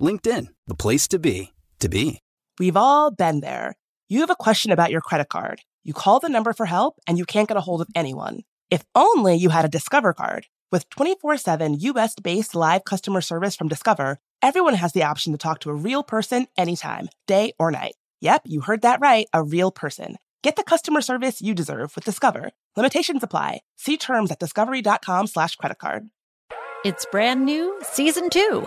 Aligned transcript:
LinkedIn, 0.00 0.48
the 0.66 0.74
place 0.74 1.06
to 1.08 1.18
be, 1.18 1.52
to 1.78 1.88
be. 1.88 2.20
We've 2.58 2.76
all 2.76 3.10
been 3.10 3.40
there. 3.40 3.74
You 4.08 4.20
have 4.20 4.30
a 4.30 4.36
question 4.36 4.72
about 4.72 4.90
your 4.90 5.00
credit 5.00 5.28
card. 5.28 5.60
You 5.84 5.92
call 5.92 6.20
the 6.20 6.28
number 6.28 6.52
for 6.52 6.66
help 6.66 6.98
and 7.06 7.18
you 7.18 7.24
can't 7.24 7.48
get 7.48 7.56
a 7.56 7.62
hold 7.62 7.80
of 7.80 7.88
anyone. 7.94 8.40
If 8.70 8.84
only 8.94 9.36
you 9.36 9.50
had 9.50 9.64
a 9.64 9.68
Discover 9.68 10.12
card. 10.14 10.46
With 10.72 10.88
24 10.90 11.36
7 11.38 11.80
US 11.80 12.14
based 12.14 12.54
live 12.54 12.84
customer 12.84 13.20
service 13.20 13.56
from 13.56 13.68
Discover, 13.68 14.18
everyone 14.42 14.74
has 14.74 14.92
the 14.92 15.04
option 15.04 15.32
to 15.32 15.38
talk 15.38 15.60
to 15.60 15.70
a 15.70 15.74
real 15.74 16.02
person 16.02 16.46
anytime, 16.56 17.08
day 17.26 17.52
or 17.58 17.70
night. 17.70 17.94
Yep, 18.20 18.42
you 18.44 18.60
heard 18.60 18.82
that 18.82 19.00
right, 19.00 19.26
a 19.32 19.42
real 19.42 19.70
person. 19.70 20.16
Get 20.42 20.56
the 20.56 20.64
customer 20.64 21.00
service 21.00 21.42
you 21.42 21.54
deserve 21.54 21.94
with 21.94 22.04
Discover. 22.04 22.50
Limitations 22.76 23.22
apply. 23.22 23.60
See 23.76 23.96
terms 23.96 24.30
at 24.30 24.38
discover.com 24.38 25.26
slash 25.26 25.56
credit 25.56 25.78
card. 25.78 26.08
It's 26.84 27.06
brand 27.10 27.44
new, 27.44 27.78
season 27.82 28.30
two. 28.30 28.66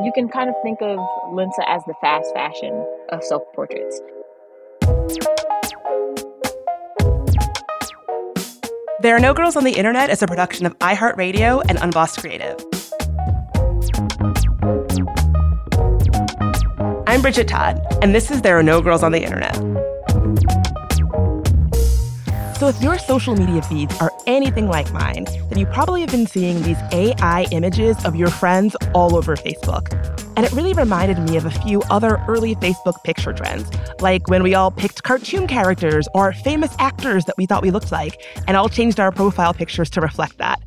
you 0.00 0.10
can 0.14 0.28
kind 0.28 0.48
of 0.48 0.54
think 0.62 0.80
of 0.80 0.98
Lensa 1.32 1.64
as 1.66 1.84
the 1.84 1.94
fast 2.00 2.32
fashion 2.32 2.72
of 3.10 3.22
self 3.22 3.42
portraits. 3.54 4.00
There 9.00 9.16
Are 9.16 9.20
No 9.20 9.34
Girls 9.34 9.56
on 9.56 9.64
the 9.64 9.72
Internet 9.72 10.10
is 10.10 10.22
a 10.22 10.26
production 10.26 10.64
of 10.64 10.78
iHeartRadio 10.78 11.62
and 11.68 11.78
Unbossed 11.82 12.20
Creative. 12.20 12.56
I'm 17.06 17.20
Bridget 17.20 17.48
Todd, 17.48 17.84
and 18.00 18.14
this 18.14 18.30
is 18.30 18.42
There 18.42 18.58
Are 18.58 18.62
No 18.62 18.80
Girls 18.80 19.02
on 19.02 19.12
the 19.12 19.22
Internet. 19.22 19.91
So, 22.62 22.68
if 22.68 22.80
your 22.80 22.96
social 22.96 23.34
media 23.34 23.60
feeds 23.60 23.92
are 24.00 24.12
anything 24.24 24.68
like 24.68 24.92
mine, 24.92 25.24
then 25.24 25.58
you 25.58 25.66
probably 25.66 26.00
have 26.02 26.12
been 26.12 26.28
seeing 26.28 26.62
these 26.62 26.76
AI 26.92 27.44
images 27.50 28.04
of 28.04 28.14
your 28.14 28.28
friends 28.28 28.76
all 28.94 29.16
over 29.16 29.34
Facebook. 29.34 29.92
And 30.36 30.46
it 30.46 30.52
really 30.52 30.72
reminded 30.72 31.18
me 31.18 31.36
of 31.36 31.44
a 31.44 31.50
few 31.50 31.82
other 31.90 32.22
early 32.28 32.54
Facebook 32.54 33.02
picture 33.02 33.32
trends, 33.32 33.68
like 34.00 34.28
when 34.28 34.44
we 34.44 34.54
all 34.54 34.70
picked 34.70 35.02
cartoon 35.02 35.48
characters 35.48 36.06
or 36.14 36.32
famous 36.34 36.72
actors 36.78 37.24
that 37.24 37.36
we 37.36 37.46
thought 37.46 37.62
we 37.64 37.72
looked 37.72 37.90
like, 37.90 38.22
and 38.46 38.56
all 38.56 38.68
changed 38.68 39.00
our 39.00 39.10
profile 39.10 39.52
pictures 39.52 39.90
to 39.90 40.00
reflect 40.00 40.38
that. 40.38 40.62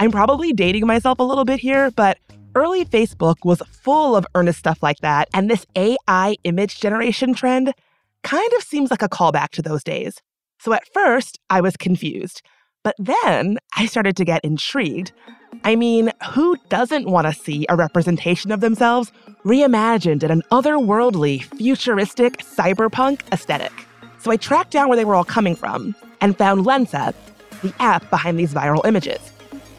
I'm 0.00 0.12
probably 0.12 0.54
dating 0.54 0.86
myself 0.86 1.18
a 1.18 1.22
little 1.22 1.44
bit 1.44 1.60
here, 1.60 1.90
but 1.90 2.16
early 2.54 2.86
Facebook 2.86 3.44
was 3.44 3.60
full 3.82 4.16
of 4.16 4.26
earnest 4.34 4.58
stuff 4.58 4.82
like 4.82 5.00
that, 5.00 5.28
and 5.34 5.50
this 5.50 5.66
AI 5.76 6.36
image 6.44 6.80
generation 6.80 7.34
trend 7.34 7.74
kind 8.22 8.52
of 8.54 8.62
seems 8.62 8.90
like 8.90 9.02
a 9.02 9.08
callback 9.10 9.50
to 9.50 9.60
those 9.60 9.84
days. 9.84 10.22
So 10.66 10.72
at 10.72 10.92
first, 10.92 11.38
I 11.48 11.60
was 11.60 11.76
confused. 11.76 12.42
But 12.82 12.96
then 12.98 13.58
I 13.76 13.86
started 13.86 14.16
to 14.16 14.24
get 14.24 14.44
intrigued. 14.44 15.12
I 15.62 15.76
mean, 15.76 16.10
who 16.32 16.56
doesn't 16.70 17.08
want 17.08 17.28
to 17.28 17.32
see 17.32 17.66
a 17.68 17.76
representation 17.76 18.50
of 18.50 18.58
themselves 18.58 19.12
reimagined 19.44 20.24
in 20.24 20.32
an 20.32 20.42
otherworldly, 20.50 21.44
futuristic, 21.56 22.38
cyberpunk 22.38 23.20
aesthetic? 23.30 23.70
So 24.18 24.32
I 24.32 24.36
tracked 24.38 24.72
down 24.72 24.88
where 24.88 24.96
they 24.96 25.04
were 25.04 25.14
all 25.14 25.22
coming 25.22 25.54
from 25.54 25.94
and 26.20 26.36
found 26.36 26.66
Lensa, 26.66 27.14
the 27.62 27.72
app 27.78 28.10
behind 28.10 28.36
these 28.36 28.52
viral 28.52 28.84
images. 28.84 29.20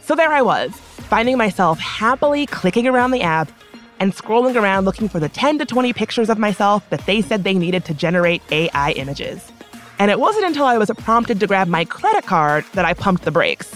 So 0.04 0.16
there 0.16 0.32
I 0.32 0.42
was, 0.42 0.72
finding 0.72 1.38
myself 1.38 1.80
happily 1.80 2.46
clicking 2.46 2.88
around 2.88 3.12
the 3.12 3.24
app 3.24 3.52
and 4.00 4.16
scrolling 4.16 4.56
around 4.56 4.86
looking 4.86 5.10
for 5.10 5.20
the 5.20 5.28
10 5.28 5.58
to 5.58 5.66
20 5.66 5.92
pictures 5.92 6.30
of 6.30 6.38
myself 6.38 6.90
that 6.92 7.06
they 7.06 7.22
said 7.22 7.44
they 7.44 7.56
needed 7.56 7.84
to 7.84 7.94
generate 7.94 8.42
AI 8.54 8.92
images. 8.92 9.52
And 10.00 10.12
it 10.12 10.20
wasn't 10.20 10.46
until 10.46 10.66
I 10.66 10.78
was 10.78 10.92
prompted 10.98 11.40
to 11.40 11.48
grab 11.48 11.68
my 11.68 11.86
credit 11.86 12.26
card 12.26 12.66
that 12.74 12.86
I 12.86 12.94
pumped 12.94 13.24
the 13.24 13.32
brakes. 13.32 13.74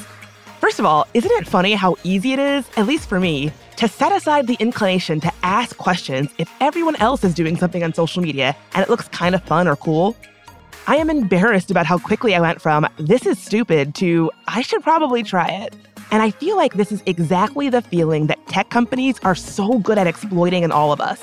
First 0.60 0.78
of 0.78 0.86
all, 0.86 1.08
isn't 1.16 1.32
it 1.32 1.48
funny 1.48 1.74
how 1.74 1.96
easy 2.04 2.34
it 2.34 2.40
is, 2.40 2.70
at 2.78 2.86
least 2.86 3.10
for 3.10 3.20
me, 3.20 3.52
to 3.78 3.88
set 3.88 4.12
aside 4.12 4.46
the 4.46 4.58
inclination 4.60 5.20
to 5.22 5.34
ask 5.42 5.76
questions 5.78 6.30
if 6.38 6.48
everyone 6.62 6.96
else 6.98 7.24
is 7.24 7.34
doing 7.34 7.58
something 7.58 7.84
on 7.84 7.94
social 7.96 8.22
media 8.22 8.56
and 8.76 8.84
it 8.84 8.90
looks 8.90 9.08
kind 9.08 9.34
of 9.34 9.44
fun 9.44 9.68
or 9.68 9.76
cool? 9.76 10.16
I 10.86 10.98
am 10.98 11.10
embarrassed 11.10 11.72
about 11.72 11.88
how 11.88 11.98
quickly 11.98 12.36
I 12.36 12.40
went 12.40 12.62
from, 12.62 12.88
this 12.98 13.26
is 13.26 13.40
stupid, 13.40 13.96
to, 13.96 14.30
I 14.48 14.62
should 14.62 14.84
probably 14.84 15.24
try 15.24 15.48
it. 15.48 15.76
And 16.12 16.22
I 16.22 16.30
feel 16.30 16.58
like 16.58 16.74
this 16.74 16.92
is 16.92 17.02
exactly 17.06 17.70
the 17.70 17.82
feeling 17.82 18.28
that 18.28 18.46
tech 18.48 18.70
companies 18.70 19.18
are 19.24 19.36
so 19.36 19.80
good 19.80 19.98
at 19.98 20.06
exploiting 20.06 20.62
in 20.64 20.72
all 20.72 20.92
of 20.92 21.02
us. 21.02 21.20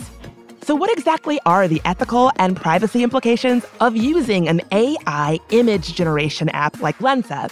So, 0.68 0.74
what 0.74 0.92
exactly 0.92 1.40
are 1.46 1.66
the 1.66 1.80
ethical 1.86 2.30
and 2.36 2.54
privacy 2.54 3.02
implications 3.02 3.64
of 3.80 3.96
using 3.96 4.48
an 4.48 4.60
AI 4.70 5.38
image 5.48 5.94
generation 5.94 6.50
app 6.50 6.82
like 6.82 6.98
Lensa? 6.98 7.50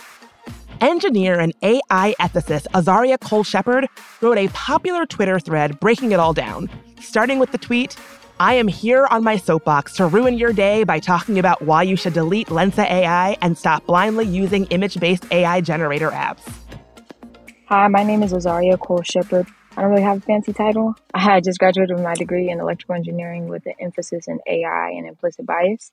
Engineer 0.82 1.40
and 1.40 1.54
AI 1.62 2.14
ethicist 2.20 2.66
Azaria 2.74 3.18
Cole 3.18 3.42
Shepard 3.42 3.86
wrote 4.20 4.36
a 4.36 4.48
popular 4.48 5.06
Twitter 5.06 5.40
thread 5.40 5.80
breaking 5.80 6.12
it 6.12 6.20
all 6.20 6.34
down, 6.34 6.68
starting 7.00 7.38
with 7.38 7.52
the 7.52 7.56
tweet 7.56 7.96
I 8.38 8.52
am 8.52 8.68
here 8.68 9.06
on 9.06 9.24
my 9.24 9.38
soapbox 9.38 9.94
to 9.94 10.06
ruin 10.06 10.36
your 10.36 10.52
day 10.52 10.84
by 10.84 11.00
talking 11.00 11.38
about 11.38 11.62
why 11.62 11.84
you 11.84 11.96
should 11.96 12.12
delete 12.12 12.48
Lensa 12.48 12.84
AI 12.84 13.38
and 13.40 13.56
stop 13.56 13.86
blindly 13.86 14.26
using 14.26 14.66
image 14.66 15.00
based 15.00 15.24
AI 15.30 15.62
generator 15.62 16.10
apps. 16.10 16.46
Hi, 17.70 17.88
my 17.88 18.02
name 18.02 18.22
is 18.22 18.34
Azaria 18.34 18.78
Cole 18.78 19.02
Shepard. 19.04 19.46
I 19.76 19.82
don't 19.82 19.90
really 19.90 20.02
have 20.02 20.18
a 20.18 20.20
fancy 20.22 20.54
title. 20.54 20.94
I 21.12 21.20
had 21.20 21.44
just 21.44 21.58
graduated 21.58 21.94
with 21.94 22.04
my 22.04 22.14
degree 22.14 22.48
in 22.48 22.60
electrical 22.60 22.94
engineering 22.94 23.48
with 23.48 23.66
an 23.66 23.74
emphasis 23.78 24.26
in 24.26 24.40
AI 24.46 24.90
and 24.96 25.06
implicit 25.06 25.44
bias. 25.44 25.92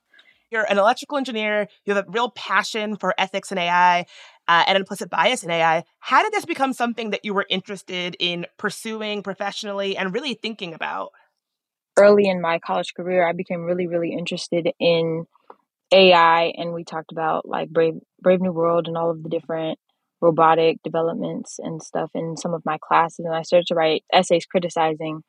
You're 0.50 0.64
an 0.70 0.78
electrical 0.78 1.18
engineer. 1.18 1.68
You 1.84 1.94
have 1.94 2.06
a 2.06 2.10
real 2.10 2.30
passion 2.30 2.96
for 2.96 3.14
ethics 3.18 3.50
and 3.50 3.60
AI 3.60 4.06
uh, 4.48 4.64
and 4.66 4.78
implicit 4.78 5.10
bias 5.10 5.42
in 5.42 5.50
AI. 5.50 5.84
How 5.98 6.22
did 6.22 6.32
this 6.32 6.46
become 6.46 6.72
something 6.72 7.10
that 7.10 7.24
you 7.24 7.34
were 7.34 7.44
interested 7.50 8.16
in 8.18 8.46
pursuing 8.56 9.22
professionally 9.22 9.96
and 9.96 10.14
really 10.14 10.34
thinking 10.34 10.72
about? 10.72 11.10
Early 11.98 12.26
in 12.26 12.40
my 12.40 12.60
college 12.60 12.94
career, 12.94 13.28
I 13.28 13.32
became 13.32 13.64
really, 13.64 13.86
really 13.86 14.12
interested 14.12 14.70
in 14.80 15.26
AI, 15.92 16.52
and 16.56 16.72
we 16.72 16.84
talked 16.84 17.12
about 17.12 17.46
like 17.46 17.68
Brave 17.68 17.94
Brave 18.20 18.40
New 18.40 18.52
World 18.52 18.88
and 18.88 18.96
all 18.96 19.10
of 19.10 19.22
the 19.22 19.28
different 19.28 19.78
robotic 20.24 20.82
developments 20.82 21.60
and 21.62 21.82
stuff 21.82 22.10
in 22.14 22.36
some 22.36 22.54
of 22.54 22.64
my 22.64 22.78
classes. 22.80 23.24
And 23.26 23.34
I 23.34 23.42
started 23.42 23.66
to 23.68 23.74
write 23.74 24.04
essays 24.12 24.46
criticizing 24.46 25.22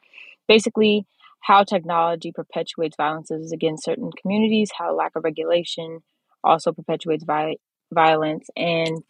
basically 0.47 1.05
how 1.41 1.63
technology 1.63 2.31
perpetuates 2.31 2.95
violences 2.95 3.51
against 3.51 3.83
certain 3.83 4.09
communities, 4.19 4.71
how 4.77 4.95
lack 4.95 5.11
of 5.15 5.23
regulation 5.23 5.99
also 6.43 6.71
perpetuates 6.71 7.23
vi- 7.25 7.57
violence, 7.93 8.47
and 8.55 9.03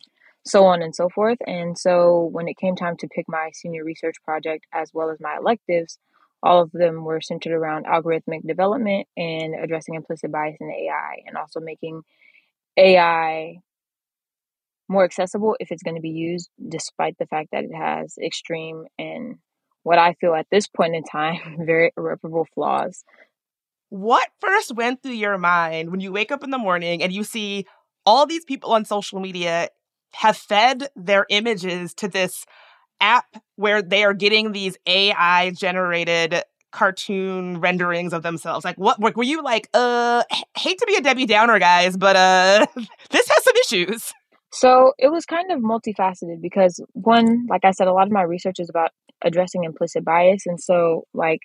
so 0.45 0.65
on 0.65 0.81
and 0.81 0.95
so 0.95 1.07
forth. 1.09 1.37
And 1.47 1.77
so 1.77 2.29
when 2.31 2.47
it 2.47 2.57
came 2.57 2.75
time 2.75 2.97
to 2.97 3.07
pick 3.07 3.25
my 3.27 3.51
senior 3.53 3.83
research 3.83 4.15
project 4.23 4.65
as 4.73 4.91
well 4.93 5.09
as 5.09 5.19
my 5.19 5.37
electives, 5.37 5.97
all 6.43 6.61
of 6.61 6.71
them 6.71 7.03
were 7.03 7.21
centered 7.21 7.53
around 7.53 7.85
algorithmic 7.85 8.45
development 8.45 9.07
and 9.17 9.55
addressing 9.55 9.95
implicit 9.95 10.31
bias 10.31 10.57
in 10.59 10.69
AI 10.69 11.23
and 11.25 11.37
also 11.37 11.59
making 11.59 12.01
AI 12.77 13.57
more 14.87 15.03
accessible 15.03 15.55
if 15.59 15.71
it's 15.71 15.83
going 15.83 15.95
to 15.95 16.01
be 16.01 16.09
used, 16.09 16.49
despite 16.69 17.17
the 17.17 17.25
fact 17.25 17.49
that 17.51 17.63
it 17.63 17.73
has 17.73 18.17
extreme 18.23 18.85
and 18.99 19.35
what 19.83 19.99
I 19.99 20.13
feel 20.13 20.33
at 20.33 20.47
this 20.51 20.67
point 20.67 20.95
in 20.95 21.03
time, 21.03 21.57
very 21.65 21.91
irreparable 21.97 22.47
flaws. 22.53 23.03
What 23.89 24.27
first 24.41 24.75
went 24.75 25.03
through 25.03 25.13
your 25.13 25.37
mind 25.37 25.91
when 25.91 25.99
you 25.99 26.11
wake 26.11 26.31
up 26.31 26.43
in 26.43 26.49
the 26.49 26.57
morning 26.57 27.03
and 27.03 27.13
you 27.13 27.23
see 27.23 27.65
all 28.05 28.25
these 28.25 28.43
people 28.43 28.73
on 28.73 28.83
social 28.85 29.19
media 29.19 29.69
have 30.13 30.37
fed 30.37 30.89
their 30.95 31.25
images 31.29 31.93
to 31.95 32.07
this 32.07 32.45
app 32.99 33.25
where 33.55 33.81
they 33.81 34.03
are 34.03 34.13
getting 34.13 34.51
these 34.51 34.77
AI 34.87 35.51
generated 35.51 36.41
cartoon 36.71 37.59
renderings 37.59 38.11
of 38.11 38.23
themselves. 38.23 38.65
Like 38.65 38.77
what 38.77 38.99
were 39.15 39.23
you 39.23 39.41
like, 39.43 39.69
uh 39.73 40.23
hate 40.57 40.77
to 40.79 40.85
be 40.85 40.95
a 40.95 41.01
Debbie 41.01 41.25
Downer 41.25 41.59
guys, 41.59 41.95
but 41.95 42.15
uh 42.15 42.65
this 43.11 43.29
has 43.29 43.43
some 43.43 43.55
issues. 43.65 44.13
So 44.55 44.93
it 44.97 45.09
was 45.09 45.25
kind 45.25 45.51
of 45.51 45.59
multifaceted 45.59 46.41
because 46.41 46.79
one, 46.93 47.45
like 47.49 47.65
I 47.65 47.71
said, 47.71 47.87
a 47.89 47.93
lot 47.93 48.07
of 48.07 48.13
my 48.13 48.21
research 48.21 48.57
is 48.59 48.69
about 48.69 48.91
addressing 49.21 49.65
implicit 49.65 50.05
bias 50.05 50.45
and 50.45 50.61
so 50.61 51.03
like 51.13 51.41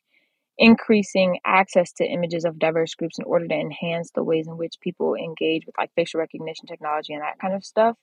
increasing 0.58 1.40
access 1.44 1.92
to 1.94 2.04
images 2.04 2.44
of 2.44 2.58
diverse 2.58 2.94
groups 2.94 3.18
in 3.18 3.24
order 3.24 3.48
to 3.48 3.54
enhance 3.54 4.10
the 4.14 4.22
ways 4.22 4.46
in 4.46 4.56
which 4.56 4.74
people 4.80 5.16
engage 5.16 5.66
with 5.66 5.74
like 5.76 5.90
facial 5.96 6.20
recognition 6.20 6.66
technology 6.66 7.12
and 7.12 7.22
that 7.22 7.38
kind 7.40 7.54
of 7.54 7.64
stuff 7.64 7.96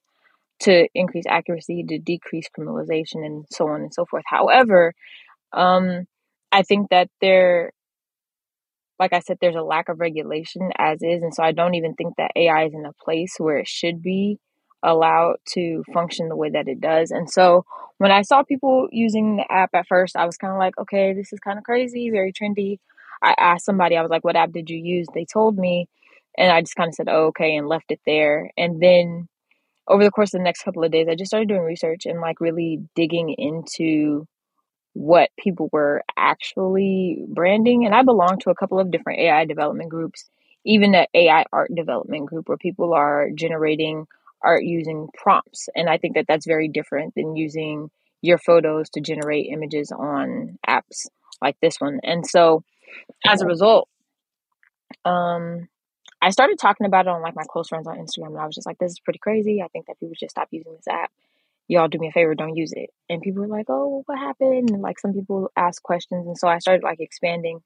to 0.59 0.89
increase 0.93 1.25
accuracy, 1.29 1.85
to 1.87 1.99
decrease 1.99 2.49
criminalization, 2.57 3.25
and 3.25 3.45
so 3.49 3.67
on 3.69 3.81
and 3.81 3.93
so 3.93 4.05
forth. 4.05 4.23
However, 4.25 4.93
um, 5.53 6.05
I 6.51 6.63
think 6.63 6.89
that 6.89 7.09
there, 7.21 7.71
like 8.99 9.13
I 9.13 9.19
said, 9.19 9.37
there's 9.39 9.55
a 9.55 9.61
lack 9.61 9.87
of 9.87 10.01
regulation 10.01 10.71
as 10.77 11.01
is, 11.01 11.23
and 11.23 11.33
so 11.33 11.43
I 11.43 11.53
don't 11.53 11.75
even 11.75 11.93
think 11.93 12.15
that 12.17 12.31
AI 12.35 12.65
is 12.65 12.73
in 12.73 12.85
a 12.85 12.93
place 13.03 13.35
where 13.37 13.57
it 13.57 13.67
should 13.67 14.01
be 14.01 14.39
allowed 14.87 15.35
to 15.49 15.83
function 15.93 16.29
the 16.29 16.35
way 16.35 16.49
that 16.49 16.67
it 16.67 16.79
does. 16.79 17.11
And 17.11 17.29
so 17.29 17.65
when 17.97 18.11
I 18.11 18.21
saw 18.21 18.43
people 18.43 18.87
using 18.91 19.37
the 19.37 19.51
app 19.51 19.71
at 19.73 19.87
first, 19.87 20.15
I 20.15 20.25
was 20.25 20.37
kind 20.37 20.53
of 20.53 20.59
like, 20.59 20.77
okay, 20.77 21.13
this 21.13 21.33
is 21.33 21.39
kind 21.39 21.57
of 21.59 21.65
crazy, 21.65 22.09
very 22.09 22.31
trendy. 22.31 22.79
I 23.21 23.35
asked 23.37 23.65
somebody, 23.65 23.97
I 23.97 24.01
was 24.01 24.11
like, 24.11 24.23
what 24.23 24.35
app 24.35 24.51
did 24.51 24.69
you 24.69 24.77
use? 24.77 25.07
They 25.13 25.25
told 25.25 25.57
me, 25.57 25.89
and 26.37 26.51
I 26.51 26.61
just 26.61 26.75
kind 26.75 26.87
of 26.87 26.95
said, 26.95 27.09
oh, 27.09 27.27
okay, 27.27 27.55
and 27.55 27.67
left 27.67 27.91
it 27.91 27.99
there. 28.05 28.51
And 28.57 28.81
then 28.81 29.27
over 29.87 30.03
the 30.03 30.11
course 30.11 30.33
of 30.33 30.39
the 30.39 30.43
next 30.43 30.63
couple 30.63 30.83
of 30.83 30.91
days, 30.91 31.07
I 31.09 31.15
just 31.15 31.29
started 31.29 31.49
doing 31.49 31.61
research 31.61 32.05
and 32.05 32.21
like 32.21 32.39
really 32.39 32.79
digging 32.95 33.33
into 33.37 34.27
what 34.93 35.29
people 35.37 35.69
were 35.71 36.03
actually 36.17 37.23
branding. 37.27 37.85
And 37.85 37.93
I 37.93 38.03
belong 38.03 38.39
to 38.39 38.49
a 38.49 38.55
couple 38.55 38.79
of 38.79 38.91
different 38.91 39.19
AI 39.19 39.45
development 39.45 39.89
groups, 39.89 40.29
even 40.65 40.95
an 40.95 41.07
AI 41.13 41.45
art 41.51 41.73
development 41.73 42.27
group 42.27 42.49
where 42.49 42.57
people 42.57 42.93
are 42.93 43.29
generating 43.33 44.07
art 44.43 44.63
using 44.63 45.09
prompts. 45.13 45.69
And 45.75 45.89
I 45.89 45.97
think 45.97 46.15
that 46.15 46.25
that's 46.27 46.45
very 46.45 46.67
different 46.67 47.15
than 47.15 47.35
using 47.35 47.89
your 48.21 48.37
photos 48.37 48.89
to 48.91 49.01
generate 49.01 49.47
images 49.51 49.91
on 49.91 50.57
apps 50.67 51.07
like 51.41 51.57
this 51.61 51.79
one. 51.79 51.99
And 52.03 52.25
so 52.25 52.63
as 53.25 53.41
a 53.41 53.45
result, 53.45 53.89
um, 55.05 55.67
I 56.21 56.29
started 56.31 56.57
talking 56.59 56.85
about 56.87 57.05
it 57.05 57.09
on 57.09 57.21
like 57.21 57.35
my 57.35 57.43
close 57.47 57.69
friends 57.69 57.87
on 57.87 57.97
Instagram, 57.97 58.27
and 58.27 58.39
I 58.39 58.45
was 58.45 58.55
just 58.55 58.65
like, 58.67 58.79
"This 58.79 58.91
is 58.91 58.99
pretty 58.99 59.19
crazy. 59.19 59.61
I 59.61 59.67
think 59.67 59.85
that 59.85 59.99
people 59.99 60.15
should 60.15 60.31
stop 60.31 60.47
using 60.51 60.73
this 60.73 60.87
app. 60.87 61.11
Y'all 61.67 61.87
do 61.87 61.99
me 61.99 62.07
a 62.09 62.11
favor, 62.11 62.33
don't 62.33 62.55
use 62.55 62.73
it." 62.73 62.89
And 63.09 63.21
people 63.21 63.41
were 63.41 63.47
like, 63.47 63.67
"Oh, 63.69 64.03
what 64.05 64.17
happened?" 64.17 64.71
And 64.71 64.81
like 64.81 64.99
some 64.99 65.13
people 65.13 65.51
asked 65.55 65.83
questions, 65.83 66.25
and 66.27 66.37
so 66.37 66.47
I 66.47 66.59
started 66.59 66.83
like 66.83 66.99
expanding 66.99 67.61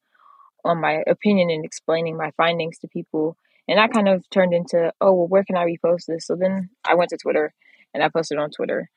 on 0.66 0.80
my 0.80 1.04
opinion 1.08 1.50
and 1.50 1.66
explaining 1.66 2.18
my 2.18 2.32
findings 2.32 2.78
to 2.80 2.88
people, 2.88 3.38
and 3.72 3.78
that 3.80 3.94
kind 3.94 4.10
of 4.10 4.30
turned 4.30 4.54
into, 4.54 4.92
"Oh, 5.00 5.14
well, 5.14 5.28
where 5.28 5.46
can 5.46 5.56
I 5.56 5.66
repost 5.66 6.08
this?" 6.08 6.28
So 6.28 6.36
then 6.36 6.70
I 6.84 6.96
went 6.96 7.12
to 7.12 7.18
Twitter, 7.18 7.54
and 7.94 8.04
I 8.04 8.10
posted 8.10 8.38
on 8.38 8.52
Twitter, 8.52 8.90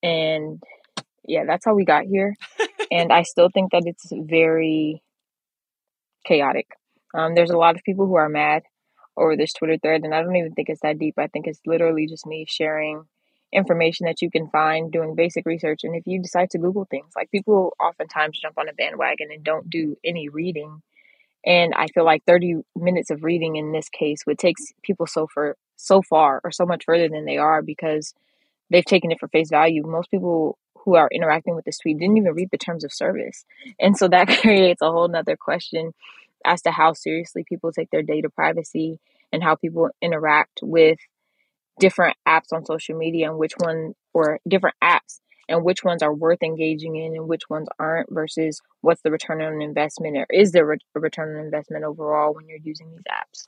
and 0.00 0.62
yeah, 1.26 1.44
that's 1.44 1.64
how 1.64 1.74
we 1.74 1.84
got 1.84 2.04
here. 2.04 2.34
and 2.92 3.12
I 3.12 3.22
still 3.22 3.48
think 3.52 3.72
that 3.72 3.82
it's 3.84 4.12
very 4.12 5.02
chaotic. 6.24 6.68
Um, 7.14 7.34
there's 7.34 7.50
a 7.50 7.58
lot 7.58 7.74
of 7.74 7.82
people 7.82 8.06
who 8.06 8.14
are 8.14 8.28
mad 8.28 8.62
over 9.16 9.36
this 9.36 9.52
Twitter 9.52 9.76
thread, 9.82 10.04
and 10.04 10.14
I 10.14 10.22
don't 10.22 10.36
even 10.36 10.52
think 10.52 10.68
it's 10.68 10.82
that 10.82 11.00
deep. 11.00 11.14
I 11.18 11.26
think 11.26 11.48
it's 11.48 11.60
literally 11.66 12.06
just 12.06 12.24
me 12.24 12.46
sharing 12.48 13.04
information 13.52 14.06
that 14.06 14.22
you 14.22 14.30
can 14.30 14.48
find 14.50 14.92
doing 14.92 15.16
basic 15.16 15.44
research. 15.46 15.80
And 15.82 15.96
if 15.96 16.04
you 16.06 16.22
decide 16.22 16.50
to 16.50 16.58
Google 16.58 16.86
things, 16.90 17.12
like 17.16 17.30
people 17.32 17.74
oftentimes 17.80 18.40
jump 18.40 18.56
on 18.56 18.68
a 18.68 18.72
bandwagon 18.72 19.28
and 19.32 19.44
don't 19.44 19.68
do 19.68 19.96
any 20.04 20.28
reading. 20.28 20.82
And 21.44 21.74
I 21.74 21.88
feel 21.88 22.04
like 22.04 22.24
30 22.24 22.62
minutes 22.76 23.10
of 23.10 23.24
reading 23.24 23.56
in 23.56 23.72
this 23.72 23.88
case 23.88 24.24
would 24.26 24.38
take 24.38 24.56
people 24.82 25.06
so 25.06 25.26
for 25.26 25.56
so 25.76 26.02
far 26.02 26.40
or 26.44 26.52
so 26.52 26.64
much 26.64 26.84
further 26.84 27.08
than 27.08 27.24
they 27.24 27.38
are 27.38 27.62
because 27.62 28.14
they've 28.70 28.84
taken 28.84 29.10
it 29.10 29.18
for 29.18 29.28
face 29.28 29.50
value. 29.50 29.82
Most 29.84 30.10
people 30.10 30.58
who 30.84 30.94
are 30.96 31.08
interacting 31.12 31.54
with 31.54 31.64
this 31.64 31.78
tweet 31.78 31.98
didn't 31.98 32.16
even 32.16 32.34
read 32.34 32.50
the 32.50 32.58
terms 32.58 32.84
of 32.84 32.92
service. 32.92 33.44
And 33.80 33.96
so 33.96 34.08
that 34.08 34.28
creates 34.40 34.82
a 34.82 34.90
whole 34.90 35.08
nother 35.08 35.36
question 35.36 35.92
as 36.44 36.62
to 36.62 36.70
how 36.70 36.92
seriously 36.92 37.44
people 37.48 37.72
take 37.72 37.90
their 37.90 38.02
data 38.02 38.28
privacy 38.28 38.98
and 39.32 39.42
how 39.42 39.54
people 39.54 39.90
interact 40.00 40.60
with 40.62 40.98
different 41.78 42.16
apps 42.26 42.52
on 42.52 42.64
social 42.64 42.96
media 42.96 43.30
and 43.30 43.38
which 43.38 43.54
one 43.58 43.94
or 44.12 44.38
different 44.46 44.76
apps 44.82 45.20
and 45.52 45.64
which 45.64 45.84
ones 45.84 46.02
are 46.02 46.14
worth 46.14 46.42
engaging 46.42 46.96
in 46.96 47.14
and 47.14 47.28
which 47.28 47.48
ones 47.48 47.68
aren't 47.78 48.10
versus 48.10 48.60
what's 48.80 49.02
the 49.02 49.10
return 49.10 49.40
on 49.42 49.62
investment 49.62 50.16
or 50.16 50.26
is 50.30 50.52
there 50.52 50.70
a 50.72 50.76
return 50.94 51.36
on 51.36 51.44
investment 51.44 51.84
overall 51.84 52.34
when 52.34 52.48
you're 52.48 52.58
using 52.58 52.90
these 52.90 53.04
apps 53.10 53.46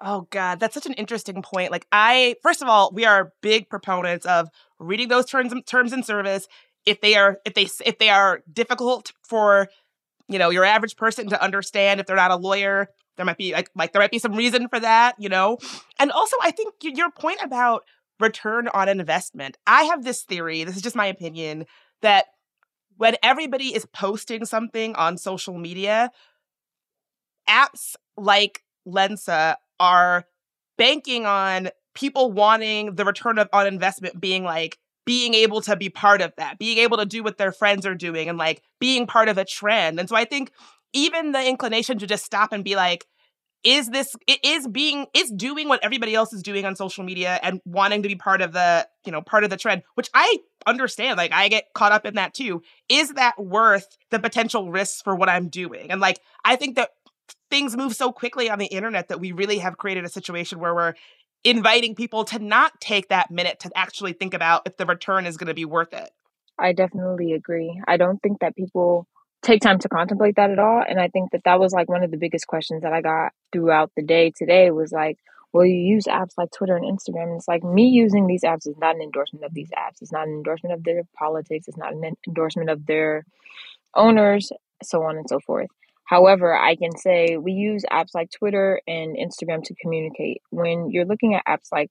Oh 0.00 0.28
God, 0.30 0.60
that's 0.60 0.74
such 0.74 0.86
an 0.86 0.92
interesting 0.92 1.42
point. 1.42 1.72
Like 1.72 1.84
I, 1.90 2.36
first 2.40 2.62
of 2.62 2.68
all, 2.68 2.92
we 2.94 3.04
are 3.04 3.32
big 3.40 3.68
proponents 3.68 4.26
of 4.26 4.48
reading 4.78 5.08
those 5.08 5.26
terms 5.26 5.52
terms 5.66 5.92
in 5.92 6.04
service. 6.04 6.46
If 6.86 7.00
they 7.00 7.16
are 7.16 7.38
if 7.44 7.54
they 7.54 7.68
if 7.84 7.98
they 7.98 8.08
are 8.08 8.42
difficult 8.52 9.12
for 9.24 9.68
you 10.28 10.38
know 10.38 10.50
your 10.50 10.64
average 10.64 10.96
person 10.96 11.28
to 11.30 11.42
understand 11.42 11.98
if 12.00 12.06
they're 12.06 12.16
not 12.16 12.30
a 12.30 12.36
lawyer 12.36 12.88
there 13.16 13.26
might 13.26 13.38
be 13.38 13.52
like 13.52 13.70
like 13.74 13.92
there 13.92 14.00
might 14.00 14.10
be 14.10 14.18
some 14.18 14.34
reason 14.34 14.68
for 14.68 14.78
that 14.78 15.14
you 15.18 15.28
know 15.28 15.58
and 15.98 16.12
also 16.12 16.36
i 16.42 16.50
think 16.50 16.74
your 16.82 17.10
point 17.10 17.38
about 17.42 17.82
return 18.20 18.68
on 18.68 18.88
investment 18.88 19.56
i 19.66 19.84
have 19.84 20.04
this 20.04 20.22
theory 20.22 20.64
this 20.64 20.76
is 20.76 20.82
just 20.82 20.96
my 20.96 21.06
opinion 21.06 21.64
that 22.02 22.26
when 22.96 23.14
everybody 23.22 23.74
is 23.74 23.86
posting 23.86 24.44
something 24.44 24.94
on 24.96 25.16
social 25.16 25.56
media 25.56 26.10
apps 27.48 27.94
like 28.16 28.62
lensa 28.86 29.56
are 29.80 30.24
banking 30.76 31.26
on 31.26 31.68
people 31.94 32.30
wanting 32.30 32.94
the 32.94 33.04
return 33.04 33.38
of, 33.38 33.48
on 33.52 33.66
investment 33.66 34.20
being 34.20 34.44
like 34.44 34.78
being 35.04 35.32
able 35.32 35.62
to 35.62 35.74
be 35.74 35.88
part 35.88 36.20
of 36.20 36.34
that, 36.36 36.58
being 36.58 36.76
able 36.76 36.98
to 36.98 37.06
do 37.06 37.22
what 37.22 37.38
their 37.38 37.50
friends 37.50 37.86
are 37.86 37.94
doing 37.94 38.28
and 38.28 38.36
like 38.36 38.62
being 38.78 39.06
part 39.06 39.30
of 39.30 39.38
a 39.38 39.44
trend. 39.44 39.98
And 39.98 40.06
so 40.06 40.14
I 40.14 40.26
think 40.26 40.52
even 40.92 41.32
the 41.32 41.48
inclination 41.48 41.98
to 41.98 42.06
just 42.06 42.26
stop 42.26 42.52
and 42.52 42.62
be 42.62 42.76
like, 42.76 43.06
is 43.68 43.88
this 43.88 44.16
it 44.26 44.40
is 44.42 44.66
being 44.66 45.06
is 45.12 45.30
doing 45.30 45.68
what 45.68 45.84
everybody 45.84 46.14
else 46.14 46.32
is 46.32 46.42
doing 46.42 46.64
on 46.64 46.74
social 46.74 47.04
media 47.04 47.38
and 47.42 47.60
wanting 47.66 48.02
to 48.02 48.08
be 48.08 48.16
part 48.16 48.40
of 48.40 48.52
the 48.52 48.88
you 49.04 49.12
know 49.12 49.20
part 49.20 49.44
of 49.44 49.50
the 49.50 49.58
trend 49.58 49.82
which 49.94 50.08
i 50.14 50.38
understand 50.66 51.18
like 51.18 51.32
i 51.32 51.48
get 51.48 51.66
caught 51.74 51.92
up 51.92 52.06
in 52.06 52.14
that 52.14 52.32
too 52.32 52.62
is 52.88 53.10
that 53.10 53.38
worth 53.38 53.98
the 54.10 54.18
potential 54.18 54.70
risks 54.70 55.02
for 55.02 55.14
what 55.14 55.28
i'm 55.28 55.48
doing 55.48 55.90
and 55.90 56.00
like 56.00 56.18
i 56.46 56.56
think 56.56 56.76
that 56.76 56.90
things 57.50 57.76
move 57.76 57.94
so 57.94 58.10
quickly 58.10 58.48
on 58.48 58.58
the 58.58 58.66
internet 58.66 59.08
that 59.08 59.20
we 59.20 59.32
really 59.32 59.58
have 59.58 59.76
created 59.76 60.02
a 60.02 60.08
situation 60.08 60.58
where 60.58 60.74
we're 60.74 60.94
inviting 61.44 61.94
people 61.94 62.24
to 62.24 62.38
not 62.38 62.80
take 62.80 63.08
that 63.08 63.30
minute 63.30 63.60
to 63.60 63.70
actually 63.76 64.14
think 64.14 64.32
about 64.32 64.62
if 64.66 64.78
the 64.78 64.86
return 64.86 65.26
is 65.26 65.36
going 65.36 65.48
to 65.48 65.54
be 65.54 65.64
worth 65.64 65.92
it. 65.92 66.10
I 66.58 66.72
definitely 66.72 67.32
agree. 67.34 67.80
I 67.86 67.96
don't 67.96 68.20
think 68.20 68.40
that 68.40 68.56
people 68.56 69.06
take 69.42 69.60
time 69.60 69.78
to 69.78 69.88
contemplate 69.88 70.36
that 70.36 70.50
at 70.50 70.58
all. 70.58 70.82
And 70.86 71.00
I 71.00 71.08
think 71.08 71.32
that 71.32 71.44
that 71.44 71.60
was 71.60 71.72
like 71.72 71.88
one 71.88 72.02
of 72.02 72.10
the 72.10 72.16
biggest 72.16 72.46
questions 72.46 72.82
that 72.82 72.92
I 72.92 73.00
got 73.00 73.32
throughout 73.52 73.92
the 73.96 74.02
day 74.02 74.32
today 74.36 74.70
was 74.70 74.92
like, 74.92 75.18
well, 75.52 75.64
you 75.64 75.76
use 75.76 76.04
apps 76.04 76.32
like 76.36 76.50
Twitter 76.50 76.76
and 76.76 76.84
Instagram. 76.84 77.28
And 77.28 77.36
it's 77.36 77.48
like 77.48 77.64
me 77.64 77.88
using 77.88 78.26
these 78.26 78.42
apps 78.42 78.66
is 78.66 78.76
not 78.78 78.96
an 78.96 79.02
endorsement 79.02 79.44
of 79.44 79.54
these 79.54 79.70
apps. 79.70 80.02
It's 80.02 80.12
not 80.12 80.26
an 80.26 80.34
endorsement 80.34 80.74
of 80.74 80.84
their 80.84 81.02
politics. 81.16 81.68
It's 81.68 81.78
not 81.78 81.92
an 81.92 82.16
endorsement 82.26 82.68
of 82.68 82.84
their 82.86 83.24
owners, 83.94 84.52
so 84.82 85.02
on 85.04 85.16
and 85.16 85.28
so 85.28 85.40
forth. 85.40 85.68
However, 86.04 86.56
I 86.56 86.74
can 86.74 86.96
say 86.96 87.36
we 87.36 87.52
use 87.52 87.84
apps 87.90 88.14
like 88.14 88.30
Twitter 88.30 88.80
and 88.86 89.16
Instagram 89.16 89.62
to 89.64 89.74
communicate. 89.74 90.42
When 90.50 90.90
you're 90.90 91.04
looking 91.04 91.34
at 91.34 91.44
apps 91.46 91.68
like 91.70 91.90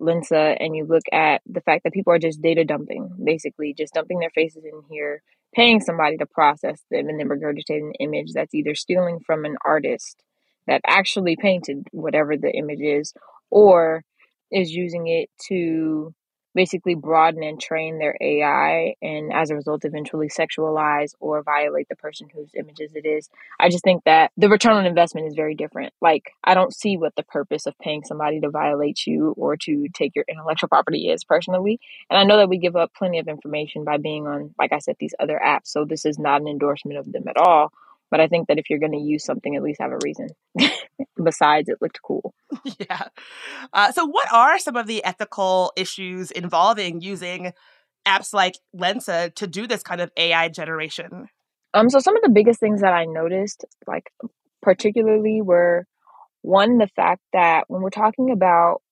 Lensa 0.00 0.56
and 0.60 0.76
you 0.76 0.84
look 0.84 1.04
at 1.12 1.40
the 1.46 1.62
fact 1.62 1.84
that 1.84 1.92
people 1.92 2.12
are 2.12 2.18
just 2.18 2.42
data 2.42 2.64
dumping, 2.64 3.10
basically 3.24 3.74
just 3.76 3.94
dumping 3.94 4.18
their 4.18 4.30
faces 4.30 4.64
in 4.64 4.82
here, 4.90 5.22
paying 5.54 5.80
somebody 5.80 6.16
to 6.16 6.26
process 6.26 6.80
them 6.90 7.08
and 7.08 7.20
then 7.20 7.28
regurgitating 7.28 7.88
an 7.88 7.92
image 8.00 8.32
that's 8.32 8.54
either 8.54 8.74
stealing 8.74 9.20
from 9.26 9.44
an 9.44 9.56
artist 9.64 10.22
that 10.66 10.80
actually 10.86 11.36
painted 11.36 11.86
whatever 11.92 12.36
the 12.36 12.50
image 12.52 12.80
is 12.80 13.12
or 13.50 14.02
is 14.50 14.70
using 14.70 15.06
it 15.08 15.28
to 15.48 16.14
basically 16.54 16.94
broaden 16.94 17.42
and 17.42 17.60
train 17.60 17.98
their 17.98 18.16
AI 18.20 18.94
and 19.02 19.32
as 19.32 19.50
a 19.50 19.54
result 19.54 19.84
eventually 19.84 20.28
sexualize 20.28 21.14
or 21.20 21.42
violate 21.42 21.88
the 21.88 21.96
person 21.96 22.28
whose 22.34 22.50
images 22.54 22.92
it 22.94 23.06
is. 23.06 23.28
I 23.58 23.68
just 23.68 23.84
think 23.84 24.04
that 24.04 24.32
the 24.36 24.48
return 24.48 24.74
on 24.74 24.86
investment 24.86 25.26
is 25.26 25.34
very 25.34 25.54
different. 25.54 25.92
Like 26.00 26.32
I 26.44 26.54
don't 26.54 26.74
see 26.74 26.96
what 26.96 27.16
the 27.16 27.22
purpose 27.22 27.66
of 27.66 27.78
paying 27.78 28.04
somebody 28.04 28.40
to 28.40 28.50
violate 28.50 29.06
you 29.06 29.34
or 29.36 29.56
to 29.58 29.88
take 29.94 30.14
your 30.14 30.24
intellectual 30.28 30.68
property 30.68 31.08
is 31.08 31.24
personally. 31.24 31.80
And 32.10 32.18
I 32.18 32.24
know 32.24 32.36
that 32.36 32.48
we 32.48 32.58
give 32.58 32.76
up 32.76 32.92
plenty 32.94 33.18
of 33.18 33.28
information 33.28 33.84
by 33.84 33.98
being 33.98 34.26
on 34.26 34.54
like 34.58 34.72
I 34.72 34.78
said 34.78 34.96
these 34.98 35.14
other 35.18 35.40
apps. 35.44 35.68
So 35.68 35.84
this 35.84 36.04
is 36.04 36.18
not 36.18 36.40
an 36.40 36.48
endorsement 36.48 36.98
of 36.98 37.10
them 37.10 37.28
at 37.28 37.36
all. 37.36 37.72
But 38.12 38.20
I 38.20 38.28
think 38.28 38.48
that 38.48 38.58
if 38.58 38.68
you're 38.68 38.78
going 38.78 38.92
to 38.92 38.98
use 38.98 39.24
something, 39.24 39.56
at 39.56 39.62
least 39.62 39.80
have 39.80 39.90
a 39.90 39.98
reason. 40.04 40.28
Besides, 41.24 41.70
it 41.70 41.78
looked 41.80 42.00
cool. 42.02 42.34
Yeah. 42.78 43.08
Uh, 43.72 43.90
so, 43.90 44.04
what 44.04 44.30
are 44.30 44.58
some 44.58 44.76
of 44.76 44.86
the 44.86 45.02
ethical 45.02 45.72
issues 45.76 46.30
involving 46.30 47.00
using 47.00 47.52
apps 48.06 48.34
like 48.34 48.56
Lensa 48.76 49.34
to 49.36 49.46
do 49.46 49.66
this 49.66 49.82
kind 49.82 50.02
of 50.02 50.10
AI 50.18 50.48
generation? 50.48 51.28
Um, 51.74 51.88
so 51.88 51.98
some 52.00 52.16
of 52.16 52.22
the 52.22 52.28
biggest 52.28 52.60
things 52.60 52.82
that 52.82 52.92
I 52.92 53.06
noticed, 53.06 53.64
like 53.86 54.12
particularly, 54.60 55.40
were 55.40 55.86
one 56.42 56.76
the 56.76 56.88
fact 56.88 57.22
that 57.32 57.64
when 57.68 57.80
we're 57.80 57.90
talking 57.90 58.30
about 58.30 58.82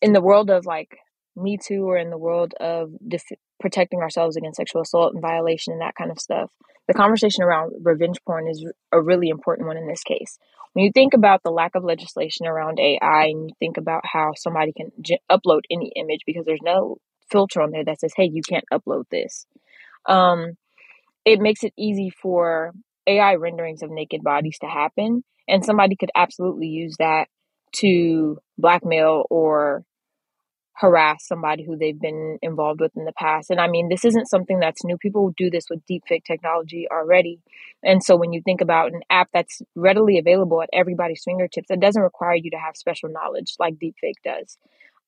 in 0.00 0.12
the 0.12 0.22
world 0.22 0.50
of 0.50 0.66
like 0.66 0.96
Me 1.34 1.58
Too 1.60 1.88
or 1.88 1.98
in 1.98 2.10
the 2.10 2.18
world 2.18 2.54
of 2.60 2.92
def- 3.06 3.38
protecting 3.60 4.00
ourselves 4.00 4.36
against 4.36 4.56
sexual 4.56 4.82
assault 4.82 5.12
and 5.12 5.22
violation 5.22 5.72
and 5.72 5.82
that 5.82 5.94
kind 5.96 6.10
of 6.10 6.18
stuff, 6.18 6.50
the 6.86 6.94
conversation 6.94 7.42
around 7.44 7.72
revenge 7.82 8.18
porn 8.26 8.48
is 8.48 8.64
a 8.92 9.00
really 9.00 9.28
important 9.28 9.66
one 9.66 9.76
in 9.76 9.86
this 9.86 10.02
case. 10.02 10.38
When 10.72 10.84
you 10.84 10.92
think 10.92 11.14
about 11.14 11.42
the 11.42 11.50
lack 11.50 11.74
of 11.74 11.84
legislation 11.84 12.46
around 12.46 12.78
AI 12.78 13.26
and 13.26 13.48
you 13.48 13.54
think 13.58 13.76
about 13.76 14.02
how 14.04 14.32
somebody 14.36 14.72
can 14.72 14.92
j- 15.00 15.20
upload 15.30 15.62
any 15.70 15.92
image 15.96 16.20
because 16.26 16.44
there's 16.44 16.62
no 16.62 16.98
filter 17.30 17.60
on 17.60 17.70
there 17.70 17.84
that 17.84 18.00
says, 18.00 18.12
hey, 18.16 18.30
you 18.32 18.42
can't 18.48 18.64
upload 18.72 19.04
this, 19.10 19.46
um, 20.06 20.56
it 21.24 21.40
makes 21.40 21.62
it 21.62 21.74
easy 21.76 22.10
for 22.10 22.72
AI 23.06 23.34
renderings 23.34 23.82
of 23.82 23.90
naked 23.90 24.22
bodies 24.22 24.58
to 24.60 24.66
happen. 24.66 25.24
And 25.46 25.64
somebody 25.64 25.96
could 25.96 26.10
absolutely 26.14 26.68
use 26.68 26.96
that 26.98 27.28
to 27.76 28.38
blackmail 28.56 29.24
or 29.30 29.84
harass 30.80 31.26
somebody 31.26 31.64
who 31.64 31.76
they've 31.76 32.00
been 32.00 32.38
involved 32.40 32.80
with 32.80 32.96
in 32.96 33.04
the 33.04 33.12
past. 33.12 33.50
And 33.50 33.60
I 33.60 33.66
mean, 33.66 33.88
this 33.88 34.04
isn't 34.04 34.28
something 34.28 34.60
that's 34.60 34.84
new. 34.84 34.96
People 34.96 35.34
do 35.36 35.50
this 35.50 35.64
with 35.68 35.84
deepfake 35.90 36.24
technology 36.24 36.86
already. 36.90 37.40
And 37.82 38.02
so 38.02 38.16
when 38.16 38.32
you 38.32 38.42
think 38.44 38.60
about 38.60 38.92
an 38.92 39.00
app 39.10 39.28
that's 39.32 39.60
readily 39.74 40.18
available 40.18 40.62
at 40.62 40.70
everybody's 40.72 41.22
fingertips, 41.24 41.70
it 41.70 41.80
doesn't 41.80 42.00
require 42.00 42.36
you 42.36 42.50
to 42.52 42.58
have 42.58 42.76
special 42.76 43.08
knowledge 43.08 43.54
like 43.58 43.74
deepfake 43.74 44.22
does. 44.24 44.56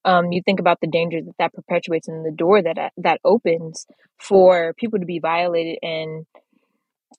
Um, 0.04 0.32
you 0.32 0.42
think 0.42 0.60
about 0.60 0.80
the 0.80 0.88
danger 0.88 1.20
that 1.22 1.34
that 1.38 1.52
perpetuates 1.52 2.08
and 2.08 2.24
the 2.24 2.32
door 2.32 2.62
that 2.62 2.92
that 2.96 3.20
opens 3.22 3.86
for 4.18 4.74
people 4.78 4.98
to 4.98 5.04
be 5.04 5.18
violated 5.18 5.78
and 5.82 6.26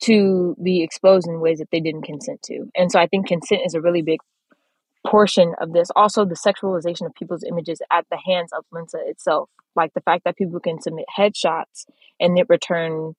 to 0.01 0.55
be 0.61 0.81
exposed 0.83 1.27
in 1.27 1.39
ways 1.39 1.59
that 1.59 1.69
they 1.71 1.79
didn't 1.79 2.03
consent 2.03 2.41
to. 2.43 2.65
And 2.75 2.91
so 2.91 2.99
I 2.99 3.07
think 3.07 3.27
consent 3.27 3.61
is 3.65 3.75
a 3.75 3.81
really 3.81 4.01
big 4.01 4.19
portion 5.05 5.53
of 5.59 5.73
this. 5.73 5.89
Also, 5.95 6.25
the 6.25 6.35
sexualization 6.35 7.05
of 7.05 7.15
people's 7.15 7.43
images 7.43 7.81
at 7.91 8.05
the 8.11 8.17
hands 8.17 8.51
of 8.53 8.65
Lensa 8.73 8.99
itself. 9.07 9.49
Like 9.75 9.93
the 9.93 10.01
fact 10.01 10.25
that 10.25 10.37
people 10.37 10.59
can 10.59 10.81
submit 10.81 11.05
headshots 11.17 11.85
and 12.19 12.37
it 12.37 12.47
return 12.49 13.15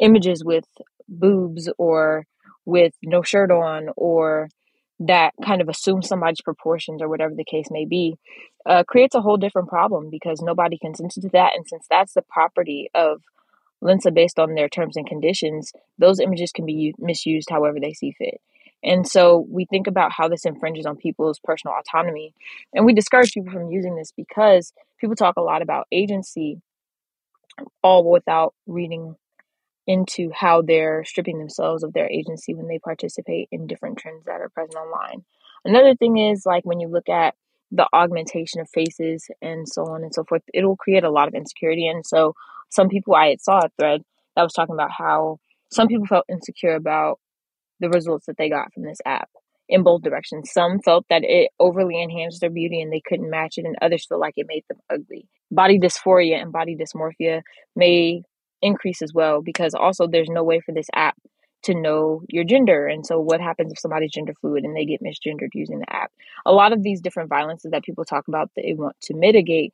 images 0.00 0.44
with 0.44 0.64
boobs 1.08 1.70
or 1.78 2.26
with 2.64 2.92
no 3.02 3.22
shirt 3.22 3.50
on 3.50 3.88
or 3.96 4.48
that 4.98 5.32
kind 5.44 5.60
of 5.60 5.68
assume 5.68 6.02
somebody's 6.02 6.40
proportions 6.40 7.02
or 7.02 7.08
whatever 7.08 7.34
the 7.34 7.44
case 7.44 7.66
may 7.70 7.84
be 7.84 8.16
uh, 8.66 8.84
creates 8.84 9.14
a 9.14 9.20
whole 9.20 9.36
different 9.36 9.68
problem 9.68 10.10
because 10.10 10.40
nobody 10.40 10.78
can 10.78 10.92
consented 10.92 11.22
to 11.22 11.28
that. 11.32 11.52
And 11.56 11.66
since 11.66 11.86
that's 11.88 12.14
the 12.14 12.22
property 12.22 12.88
of 12.94 13.22
Lensa 13.82 14.14
based 14.14 14.38
on 14.38 14.54
their 14.54 14.68
terms 14.68 14.96
and 14.96 15.06
conditions, 15.06 15.72
those 15.98 16.20
images 16.20 16.52
can 16.52 16.66
be 16.66 16.94
misused 16.98 17.48
however 17.50 17.78
they 17.80 17.92
see 17.92 18.12
fit. 18.16 18.40
And 18.84 19.06
so 19.06 19.46
we 19.48 19.64
think 19.64 19.86
about 19.86 20.12
how 20.12 20.28
this 20.28 20.44
infringes 20.44 20.86
on 20.86 20.96
people's 20.96 21.38
personal 21.42 21.76
autonomy. 21.78 22.34
And 22.74 22.84
we 22.84 22.94
discourage 22.94 23.32
people 23.32 23.52
from 23.52 23.70
using 23.70 23.96
this 23.96 24.12
because 24.16 24.72
people 25.00 25.16
talk 25.16 25.36
a 25.36 25.42
lot 25.42 25.62
about 25.62 25.86
agency, 25.92 26.60
all 27.82 28.10
without 28.10 28.54
reading 28.66 29.16
into 29.86 30.30
how 30.32 30.62
they're 30.62 31.04
stripping 31.04 31.38
themselves 31.38 31.82
of 31.82 31.92
their 31.92 32.08
agency 32.08 32.54
when 32.54 32.68
they 32.68 32.78
participate 32.78 33.48
in 33.50 33.66
different 33.66 33.98
trends 33.98 34.24
that 34.24 34.40
are 34.40 34.48
present 34.48 34.76
online. 34.76 35.24
Another 35.64 35.94
thing 35.94 36.18
is 36.18 36.46
like 36.46 36.64
when 36.64 36.80
you 36.80 36.88
look 36.88 37.08
at 37.08 37.34
the 37.70 37.88
augmentation 37.92 38.60
of 38.60 38.68
faces 38.68 39.28
and 39.40 39.68
so 39.68 39.86
on 39.86 40.02
and 40.02 40.14
so 40.14 40.24
forth, 40.24 40.42
it'll 40.52 40.76
create 40.76 41.04
a 41.04 41.10
lot 41.10 41.26
of 41.26 41.34
insecurity. 41.34 41.86
And 41.86 42.04
so 42.06 42.34
some 42.68 42.88
people 42.88 43.14
I 43.14 43.36
saw 43.40 43.60
a 43.60 43.70
thread 43.78 44.02
that 44.36 44.42
was 44.42 44.52
talking 44.52 44.74
about 44.74 44.90
how 44.90 45.38
some 45.70 45.88
people 45.88 46.06
felt 46.06 46.26
insecure 46.28 46.74
about 46.74 47.18
the 47.82 47.90
results 47.90 48.26
that 48.26 48.38
they 48.38 48.48
got 48.48 48.72
from 48.72 48.84
this 48.84 49.00
app 49.04 49.28
in 49.68 49.82
both 49.82 50.02
directions. 50.02 50.50
Some 50.52 50.80
felt 50.80 51.04
that 51.10 51.24
it 51.24 51.50
overly 51.58 52.00
enhanced 52.00 52.40
their 52.40 52.50
beauty 52.50 52.80
and 52.80 52.92
they 52.92 53.02
couldn't 53.04 53.30
match 53.30 53.58
it, 53.58 53.64
and 53.66 53.76
others 53.82 54.06
felt 54.06 54.20
like 54.20 54.34
it 54.36 54.46
made 54.48 54.64
them 54.68 54.78
ugly. 54.90 55.26
Body 55.50 55.78
dysphoria 55.78 56.40
and 56.40 56.52
body 56.52 56.76
dysmorphia 56.76 57.42
may 57.76 58.22
increase 58.62 59.02
as 59.02 59.12
well 59.12 59.42
because 59.42 59.74
also 59.74 60.06
there's 60.06 60.30
no 60.30 60.44
way 60.44 60.60
for 60.60 60.72
this 60.72 60.88
app 60.94 61.16
to 61.64 61.74
know 61.74 62.22
your 62.28 62.44
gender. 62.44 62.86
And 62.86 63.06
so, 63.06 63.20
what 63.20 63.40
happens 63.40 63.72
if 63.72 63.78
somebody's 63.78 64.12
gender 64.12 64.34
fluid 64.40 64.64
and 64.64 64.76
they 64.76 64.84
get 64.84 65.02
misgendered 65.02 65.50
using 65.54 65.78
the 65.80 65.92
app? 65.92 66.10
A 66.46 66.52
lot 66.52 66.72
of 66.72 66.82
these 66.82 67.00
different 67.00 67.28
violences 67.28 67.70
that 67.70 67.84
people 67.84 68.04
talk 68.04 68.28
about 68.28 68.50
that 68.54 68.62
they 68.62 68.74
want 68.74 68.96
to 69.02 69.14
mitigate 69.14 69.72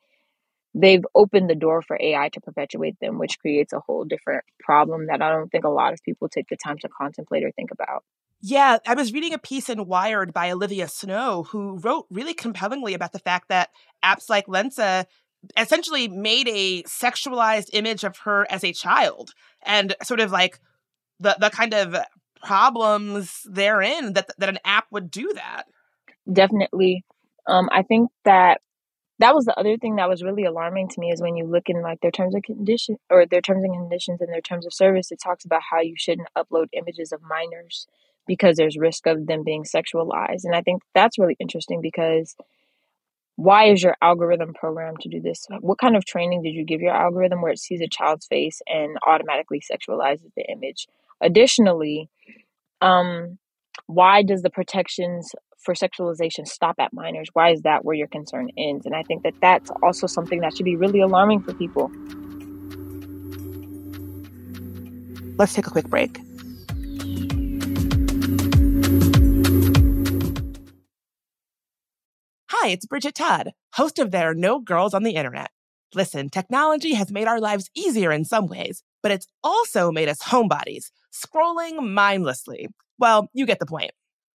they've 0.73 1.03
opened 1.15 1.49
the 1.49 1.55
door 1.55 1.81
for 1.81 1.97
AI 1.99 2.29
to 2.29 2.41
perpetuate 2.41 2.95
them, 2.99 3.17
which 3.17 3.39
creates 3.39 3.73
a 3.73 3.79
whole 3.79 4.05
different 4.05 4.43
problem 4.59 5.07
that 5.07 5.21
I 5.21 5.29
don't 5.29 5.49
think 5.49 5.65
a 5.65 5.69
lot 5.69 5.93
of 5.93 5.99
people 6.03 6.29
take 6.29 6.47
the 6.49 6.57
time 6.57 6.77
to 6.79 6.89
contemplate 6.89 7.43
or 7.43 7.51
think 7.51 7.71
about. 7.71 8.03
Yeah, 8.41 8.77
I 8.87 8.93
was 8.93 9.11
reading 9.11 9.33
a 9.33 9.39
piece 9.39 9.69
in 9.69 9.85
Wired 9.85 10.33
by 10.33 10.51
Olivia 10.51 10.87
Snow, 10.87 11.43
who 11.43 11.77
wrote 11.79 12.05
really 12.09 12.33
compellingly 12.33 12.93
about 12.93 13.11
the 13.11 13.19
fact 13.19 13.49
that 13.49 13.69
apps 14.03 14.29
like 14.29 14.47
Lensa 14.47 15.05
essentially 15.57 16.07
made 16.07 16.47
a 16.47 16.83
sexualized 16.83 17.69
image 17.73 18.03
of 18.03 18.17
her 18.19 18.45
as 18.49 18.63
a 18.63 18.73
child 18.73 19.31
and 19.65 19.95
sort 20.03 20.19
of 20.19 20.31
like 20.31 20.59
the 21.19 21.35
the 21.39 21.49
kind 21.49 21.73
of 21.73 21.95
problems 22.41 23.41
therein 23.45 24.13
that 24.13 24.29
that 24.37 24.49
an 24.49 24.59
app 24.63 24.85
would 24.91 25.11
do 25.11 25.31
that. 25.35 25.63
Definitely. 26.31 27.03
Um, 27.47 27.69
I 27.71 27.83
think 27.83 28.09
that 28.25 28.61
that 29.19 29.35
was 29.35 29.45
the 29.45 29.57
other 29.59 29.77
thing 29.77 29.97
that 29.97 30.09
was 30.09 30.23
really 30.23 30.45
alarming 30.45 30.87
to 30.89 30.99
me 30.99 31.11
is 31.11 31.21
when 31.21 31.35
you 31.35 31.45
look 31.45 31.69
in 31.69 31.81
like 31.81 31.99
their 32.01 32.11
terms 32.11 32.35
of 32.35 32.41
condition 32.43 32.97
or 33.09 33.25
their 33.25 33.41
terms 33.41 33.63
and 33.63 33.73
conditions 33.73 34.21
and 34.21 34.33
their 34.33 34.41
terms 34.41 34.65
of 34.65 34.73
service 34.73 35.11
it 35.11 35.19
talks 35.21 35.45
about 35.45 35.61
how 35.69 35.79
you 35.81 35.95
shouldn't 35.97 36.29
upload 36.37 36.67
images 36.73 37.11
of 37.11 37.21
minors 37.21 37.87
because 38.27 38.57
there's 38.57 38.77
risk 38.77 39.07
of 39.07 39.25
them 39.27 39.43
being 39.43 39.63
sexualized. 39.63 40.43
And 40.43 40.55
i 40.55 40.61
think 40.61 40.81
that's 40.93 41.19
really 41.19 41.37
interesting 41.39 41.81
because 41.81 42.35
why 43.35 43.69
is 43.69 43.81
your 43.81 43.95
algorithm 44.01 44.53
programmed 44.53 44.99
to 44.99 45.07
do 45.07 45.21
this? 45.21 45.47
What 45.61 45.77
kind 45.77 45.95
of 45.95 46.03
training 46.03 46.41
did 46.41 46.53
you 46.53 46.65
give 46.65 46.81
your 46.81 46.93
algorithm 46.93 47.41
where 47.41 47.53
it 47.53 47.59
sees 47.59 47.79
a 47.79 47.87
child's 47.87 48.27
face 48.27 48.61
and 48.67 48.97
automatically 49.07 49.61
sexualizes 49.61 50.33
the 50.35 50.43
image? 50.49 50.87
Additionally 51.21 52.09
um 52.81 53.37
why 53.87 54.23
does 54.23 54.41
the 54.41 54.49
protections 54.49 55.33
for 55.59 55.73
sexualization 55.73 56.47
stop 56.47 56.75
at 56.79 56.93
minors? 56.93 57.29
Why 57.33 57.51
is 57.51 57.61
that 57.61 57.85
where 57.85 57.95
your 57.95 58.07
concern 58.07 58.49
ends? 58.57 58.85
And 58.85 58.95
I 58.95 59.03
think 59.03 59.23
that 59.23 59.33
that's 59.41 59.69
also 59.83 60.07
something 60.07 60.41
that 60.41 60.55
should 60.55 60.65
be 60.65 60.75
really 60.75 61.01
alarming 61.01 61.41
for 61.41 61.53
people. 61.53 61.91
Let's 65.37 65.53
take 65.53 65.67
a 65.67 65.69
quick 65.69 65.87
break. 65.87 66.19
Hi, 72.49 72.69
it's 72.69 72.85
Bridget 72.85 73.15
Todd, 73.15 73.51
host 73.75 73.99
of 73.99 74.11
There 74.11 74.31
Are 74.31 74.35
No 74.35 74.59
Girls 74.59 74.93
on 74.93 75.03
the 75.03 75.15
Internet. 75.15 75.49
Listen, 75.95 76.29
technology 76.29 76.93
has 76.93 77.09
made 77.09 77.27
our 77.27 77.39
lives 77.39 77.69
easier 77.73 78.11
in 78.11 78.25
some 78.25 78.47
ways, 78.47 78.83
but 79.01 79.13
it's 79.13 79.27
also 79.43 79.91
made 79.91 80.09
us 80.09 80.21
homebodies, 80.21 80.91
scrolling 81.13 81.89
mindlessly. 81.93 82.67
Well, 82.97 83.29
you 83.33 83.45
get 83.45 83.59
the 83.59 83.65
point. 83.65 83.91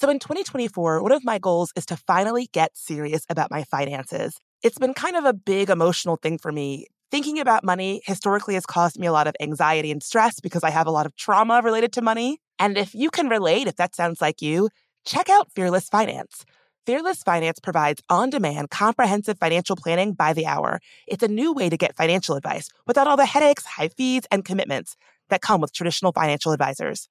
So 0.00 0.08
in 0.08 0.20
2024, 0.20 1.02
one 1.02 1.10
of 1.10 1.24
my 1.24 1.40
goals 1.40 1.72
is 1.74 1.84
to 1.86 1.96
finally 1.96 2.48
get 2.52 2.76
serious 2.76 3.26
about 3.28 3.50
my 3.50 3.64
finances. 3.64 4.38
It's 4.62 4.78
been 4.78 4.94
kind 4.94 5.16
of 5.16 5.24
a 5.24 5.32
big 5.32 5.70
emotional 5.70 6.14
thing 6.14 6.38
for 6.38 6.52
me. 6.52 6.86
Thinking 7.10 7.40
about 7.40 7.64
money 7.64 8.00
historically 8.04 8.54
has 8.54 8.64
caused 8.64 8.96
me 8.96 9.08
a 9.08 9.12
lot 9.12 9.26
of 9.26 9.34
anxiety 9.40 9.90
and 9.90 10.00
stress 10.00 10.38
because 10.38 10.62
I 10.62 10.70
have 10.70 10.86
a 10.86 10.92
lot 10.92 11.04
of 11.04 11.16
trauma 11.16 11.62
related 11.64 11.92
to 11.94 12.02
money. 12.02 12.38
And 12.60 12.78
if 12.78 12.94
you 12.94 13.10
can 13.10 13.28
relate, 13.28 13.66
if 13.66 13.74
that 13.74 13.96
sounds 13.96 14.20
like 14.20 14.40
you, 14.40 14.68
check 15.04 15.28
out 15.28 15.50
Fearless 15.56 15.88
Finance. 15.88 16.44
Fearless 16.86 17.24
Finance 17.24 17.58
provides 17.58 18.00
on 18.08 18.30
demand, 18.30 18.70
comprehensive 18.70 19.38
financial 19.40 19.74
planning 19.74 20.12
by 20.12 20.32
the 20.32 20.46
hour. 20.46 20.78
It's 21.08 21.24
a 21.24 21.28
new 21.28 21.52
way 21.52 21.68
to 21.68 21.76
get 21.76 21.96
financial 21.96 22.36
advice 22.36 22.68
without 22.86 23.08
all 23.08 23.16
the 23.16 23.26
headaches, 23.26 23.64
high 23.64 23.88
fees, 23.88 24.22
and 24.30 24.44
commitments 24.44 24.94
that 25.28 25.42
come 25.42 25.60
with 25.60 25.72
traditional 25.72 26.12
financial 26.12 26.52
advisors. 26.52 27.08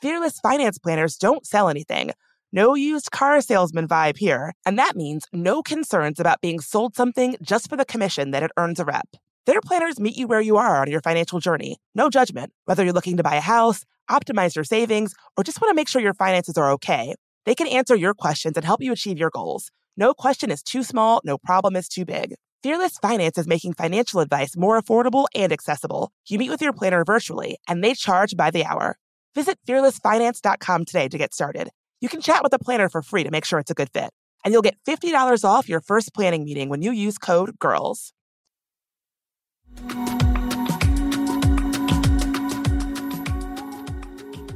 Fearless 0.00 0.40
Finance 0.40 0.78
planners 0.78 1.18
don't 1.18 1.46
sell 1.46 1.68
anything. 1.68 2.12
No 2.52 2.74
used 2.74 3.12
car 3.12 3.40
salesman 3.40 3.86
vibe 3.86 4.16
here, 4.16 4.54
and 4.66 4.76
that 4.76 4.96
means 4.96 5.24
no 5.32 5.62
concerns 5.62 6.18
about 6.18 6.40
being 6.40 6.58
sold 6.58 6.96
something 6.96 7.36
just 7.40 7.70
for 7.70 7.76
the 7.76 7.84
commission 7.84 8.32
that 8.32 8.42
it 8.42 8.50
earns 8.56 8.80
a 8.80 8.84
rep. 8.84 9.08
Their 9.46 9.60
planners 9.60 10.00
meet 10.00 10.16
you 10.16 10.26
where 10.26 10.40
you 10.40 10.56
are 10.56 10.82
on 10.82 10.90
your 10.90 11.00
financial 11.00 11.38
journey. 11.38 11.76
No 11.94 12.10
judgment, 12.10 12.52
whether 12.64 12.82
you're 12.82 12.92
looking 12.92 13.16
to 13.18 13.22
buy 13.22 13.36
a 13.36 13.40
house, 13.40 13.84
optimize 14.10 14.56
your 14.56 14.64
savings, 14.64 15.14
or 15.36 15.44
just 15.44 15.60
want 15.60 15.70
to 15.70 15.76
make 15.76 15.86
sure 15.86 16.02
your 16.02 16.14
finances 16.14 16.58
are 16.58 16.72
okay. 16.72 17.14
They 17.46 17.54
can 17.54 17.68
answer 17.68 17.94
your 17.94 18.14
questions 18.14 18.56
and 18.56 18.64
help 18.64 18.82
you 18.82 18.92
achieve 18.92 19.16
your 19.16 19.30
goals. 19.30 19.70
No 19.96 20.12
question 20.12 20.50
is 20.50 20.60
too 20.60 20.82
small, 20.82 21.20
no 21.24 21.38
problem 21.38 21.76
is 21.76 21.88
too 21.88 22.04
big. 22.04 22.34
Fearless 22.64 22.98
Finance 22.98 23.38
is 23.38 23.46
making 23.46 23.74
financial 23.74 24.18
advice 24.18 24.56
more 24.56 24.80
affordable 24.80 25.26
and 25.36 25.52
accessible. 25.52 26.10
You 26.26 26.38
meet 26.38 26.50
with 26.50 26.62
your 26.62 26.72
planner 26.72 27.04
virtually, 27.04 27.58
and 27.68 27.84
they 27.84 27.94
charge 27.94 28.36
by 28.36 28.50
the 28.50 28.64
hour. 28.64 28.96
Visit 29.36 29.56
fearlessfinance.com 29.68 30.84
today 30.84 31.08
to 31.08 31.16
get 31.16 31.32
started. 31.32 31.70
You 32.00 32.08
can 32.08 32.22
chat 32.22 32.42
with 32.42 32.54
a 32.54 32.58
planner 32.58 32.88
for 32.88 33.02
free 33.02 33.24
to 33.24 33.30
make 33.30 33.44
sure 33.44 33.58
it's 33.58 33.70
a 33.70 33.74
good 33.74 33.90
fit. 33.90 34.10
And 34.42 34.52
you'll 34.52 34.62
get 34.62 34.78
$50 34.88 35.44
off 35.44 35.68
your 35.68 35.82
first 35.82 36.14
planning 36.14 36.44
meeting 36.44 36.70
when 36.70 36.80
you 36.80 36.92
use 36.92 37.18
code 37.18 37.58
GIRLS. 37.58 38.12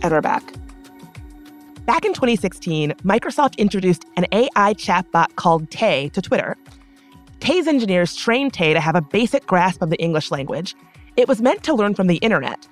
And 0.03 0.11
we're 0.11 0.23
back. 0.23 0.43
Back 1.85 2.07
in 2.07 2.15
2016, 2.15 2.93
Microsoft 3.05 3.59
introduced 3.59 4.07
an 4.17 4.27
AI 4.33 4.73
chatbot 4.73 5.37
called 5.37 5.71
Tay 5.71 6.09
to 6.11 6.23
Twitter. 6.23 6.57
Tay's 7.41 7.67
engineers 7.67 8.17
trained 8.17 8.55
Tay 8.55 8.73
to 8.73 8.81
have 8.81 8.97
a 8.97 9.03
basic 9.03 9.47
grasp 9.47 9.83
of 9.83 9.91
the 9.91 10.01
English 10.01 10.31
language. 10.31 10.75
It 11.19 11.29
was 11.29 11.43
meant 11.43 11.63
to 11.65 11.75
learn 11.75 11.95
from 11.95 12.07
the 12.07 12.17
internet, 12.17 12.67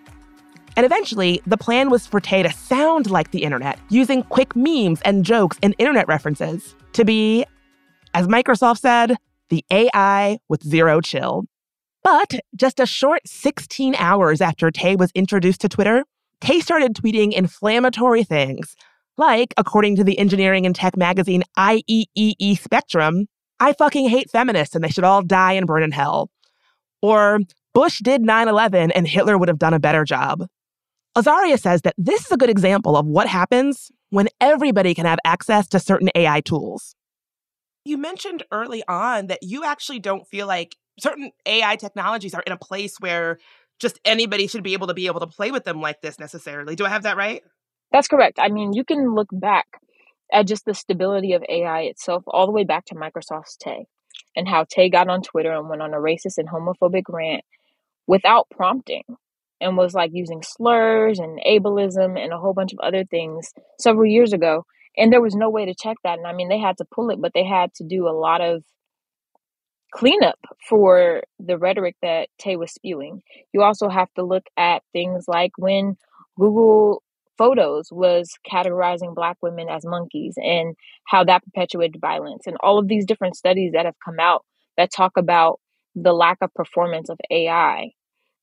and 0.76 0.86
eventually, 0.86 1.42
the 1.46 1.56
plan 1.56 1.90
was 1.90 2.06
for 2.06 2.20
Tay 2.20 2.42
to 2.42 2.52
sound 2.52 3.10
like 3.10 3.30
the 3.30 3.42
internet, 3.42 3.78
using 3.90 4.22
quick 4.24 4.56
memes 4.56 5.00
and 5.02 5.24
jokes 5.24 5.58
and 5.62 5.74
internet 5.78 6.08
references 6.08 6.74
to 6.94 7.04
be, 7.04 7.44
as 8.14 8.26
Microsoft 8.26 8.80
said, 8.80 9.16
the 9.50 9.64
AI 9.70 10.38
with 10.48 10.62
zero 10.62 11.00
chill. 11.00 11.44
But 12.02 12.40
just 12.56 12.80
a 12.80 12.86
short 12.86 13.20
16 13.26 13.94
hours 13.96 14.40
after 14.40 14.70
Tay 14.70 14.96
was 14.96 15.10
introduced 15.14 15.60
to 15.60 15.68
Twitter, 15.68 16.04
Tay 16.40 16.60
started 16.60 16.94
tweeting 16.94 17.32
inflammatory 17.32 18.24
things, 18.24 18.74
like, 19.16 19.54
according 19.56 19.96
to 19.96 20.04
the 20.04 20.18
engineering 20.18 20.66
and 20.66 20.74
tech 20.74 20.96
magazine 20.96 21.44
IEEE 21.58 22.58
Spectrum, 22.58 23.26
I 23.60 23.74
fucking 23.74 24.08
hate 24.08 24.30
feminists 24.30 24.74
and 24.74 24.82
they 24.82 24.88
should 24.88 25.04
all 25.04 25.22
die 25.22 25.52
and 25.52 25.66
burn 25.66 25.82
in 25.82 25.92
hell. 25.92 26.30
Or, 27.00 27.40
Bush 27.74 28.00
did 28.00 28.22
9 28.22 28.48
11 28.48 28.90
and 28.90 29.06
Hitler 29.06 29.38
would 29.38 29.48
have 29.48 29.58
done 29.58 29.74
a 29.74 29.78
better 29.78 30.04
job. 30.04 30.46
Azaria 31.16 31.58
says 31.58 31.82
that 31.82 31.94
this 31.98 32.24
is 32.24 32.32
a 32.32 32.36
good 32.36 32.48
example 32.48 32.96
of 32.96 33.06
what 33.06 33.26
happens 33.26 33.92
when 34.10 34.28
everybody 34.40 34.94
can 34.94 35.04
have 35.04 35.18
access 35.24 35.68
to 35.68 35.78
certain 35.78 36.08
AI 36.14 36.40
tools. 36.40 36.94
You 37.84 37.98
mentioned 37.98 38.44
early 38.50 38.82
on 38.88 39.26
that 39.26 39.40
you 39.42 39.64
actually 39.64 39.98
don't 39.98 40.26
feel 40.26 40.46
like 40.46 40.76
certain 40.98 41.30
AI 41.44 41.76
technologies 41.76 42.32
are 42.34 42.42
in 42.46 42.52
a 42.52 42.56
place 42.56 42.96
where 42.98 43.38
just 43.78 43.98
anybody 44.04 44.46
should 44.46 44.62
be 44.62 44.72
able 44.72 44.86
to 44.86 44.94
be 44.94 45.06
able 45.06 45.20
to 45.20 45.26
play 45.26 45.50
with 45.50 45.64
them 45.64 45.80
like 45.80 46.00
this 46.00 46.18
necessarily. 46.18 46.76
Do 46.76 46.86
I 46.86 46.88
have 46.88 47.02
that 47.02 47.16
right? 47.16 47.42
That's 47.90 48.08
correct. 48.08 48.38
I 48.40 48.48
mean, 48.48 48.72
you 48.72 48.84
can 48.84 49.14
look 49.14 49.28
back 49.32 49.66
at 50.32 50.46
just 50.46 50.64
the 50.64 50.72
stability 50.72 51.34
of 51.34 51.44
AI 51.48 51.82
itself 51.82 52.22
all 52.26 52.46
the 52.46 52.52
way 52.52 52.64
back 52.64 52.86
to 52.86 52.94
Microsoft's 52.94 53.56
Tay 53.56 53.86
and 54.34 54.48
how 54.48 54.64
Tay 54.64 54.88
got 54.88 55.08
on 55.08 55.20
Twitter 55.20 55.52
and 55.52 55.68
went 55.68 55.82
on 55.82 55.92
a 55.92 55.98
racist 55.98 56.38
and 56.38 56.48
homophobic 56.48 57.02
rant 57.08 57.44
without 58.06 58.46
prompting 58.50 59.02
and 59.62 59.76
was 59.76 59.94
like 59.94 60.10
using 60.12 60.42
slurs 60.42 61.18
and 61.18 61.40
ableism 61.46 62.18
and 62.22 62.32
a 62.32 62.38
whole 62.38 62.54
bunch 62.54 62.72
of 62.72 62.78
other 62.80 63.04
things 63.04 63.52
several 63.78 64.06
years 64.06 64.32
ago. 64.32 64.64
And 64.96 65.12
there 65.12 65.22
was 65.22 65.34
no 65.34 65.48
way 65.48 65.64
to 65.64 65.74
check 65.74 65.96
that. 66.04 66.18
And 66.18 66.26
I 66.26 66.34
mean, 66.34 66.48
they 66.48 66.58
had 66.58 66.76
to 66.78 66.84
pull 66.94 67.10
it, 67.10 67.20
but 67.20 67.32
they 67.34 67.44
had 67.44 67.72
to 67.74 67.84
do 67.84 68.08
a 68.08 68.10
lot 68.10 68.40
of 68.40 68.62
cleanup 69.92 70.38
for 70.68 71.22
the 71.38 71.58
rhetoric 71.58 71.96
that 72.02 72.28
Tay 72.38 72.56
was 72.56 72.72
spewing. 72.72 73.22
You 73.52 73.62
also 73.62 73.88
have 73.88 74.12
to 74.14 74.22
look 74.22 74.44
at 74.56 74.82
things 74.92 75.24
like 75.28 75.52
when 75.56 75.96
Google 76.38 77.02
Photos 77.38 77.88
was 77.90 78.30
categorizing 78.50 79.14
Black 79.14 79.36
women 79.42 79.68
as 79.68 79.84
monkeys 79.84 80.34
and 80.36 80.76
how 81.06 81.24
that 81.24 81.44
perpetuated 81.44 82.00
violence, 82.00 82.46
and 82.46 82.56
all 82.60 82.78
of 82.78 82.88
these 82.88 83.06
different 83.06 83.36
studies 83.36 83.72
that 83.72 83.86
have 83.86 83.96
come 84.04 84.20
out 84.20 84.44
that 84.76 84.90
talk 84.90 85.12
about 85.16 85.60
the 85.94 86.12
lack 86.12 86.38
of 86.40 86.52
performance 86.54 87.10
of 87.10 87.18
AI 87.30 87.90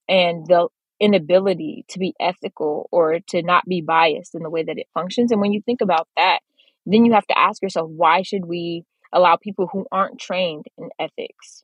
and 0.08 0.46
the 0.48 0.68
inability 1.00 1.86
to 1.90 2.00
be 2.00 2.14
ethical 2.20 2.88
or 2.92 3.20
to 3.28 3.42
not 3.42 3.66
be 3.66 3.82
biased 3.82 4.36
in 4.36 4.44
the 4.44 4.50
way 4.50 4.64
that 4.64 4.78
it 4.78 4.88
functions. 4.94 5.32
And 5.32 5.42
when 5.42 5.54
you 5.54 5.62
think 5.62 5.82
about 5.82 6.08
that, 6.18 6.40
then 6.86 7.06
you 7.06 7.14
have 7.14 7.28
to 7.28 7.38
ask 7.38 7.62
yourself 7.62 7.90
why 7.90 8.22
should 8.22 8.46
we 8.46 8.84
allow 9.14 9.38
people 9.38 9.70
who 9.72 9.86
aren't 9.92 10.20
trained 10.20 10.66
in 10.78 10.90
ethics 11.00 11.64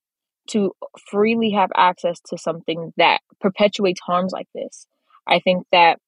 to 0.49 0.73
freely 1.09 1.51
have 1.51 1.71
access 1.75 2.19
to 2.27 2.37
something 2.37 2.93
that 2.97 3.21
perpetuates 3.39 4.01
harms 4.01 4.31
like 4.31 4.47
this? 4.53 4.87
I 5.27 5.39
think 5.39 5.65
that 5.71 5.99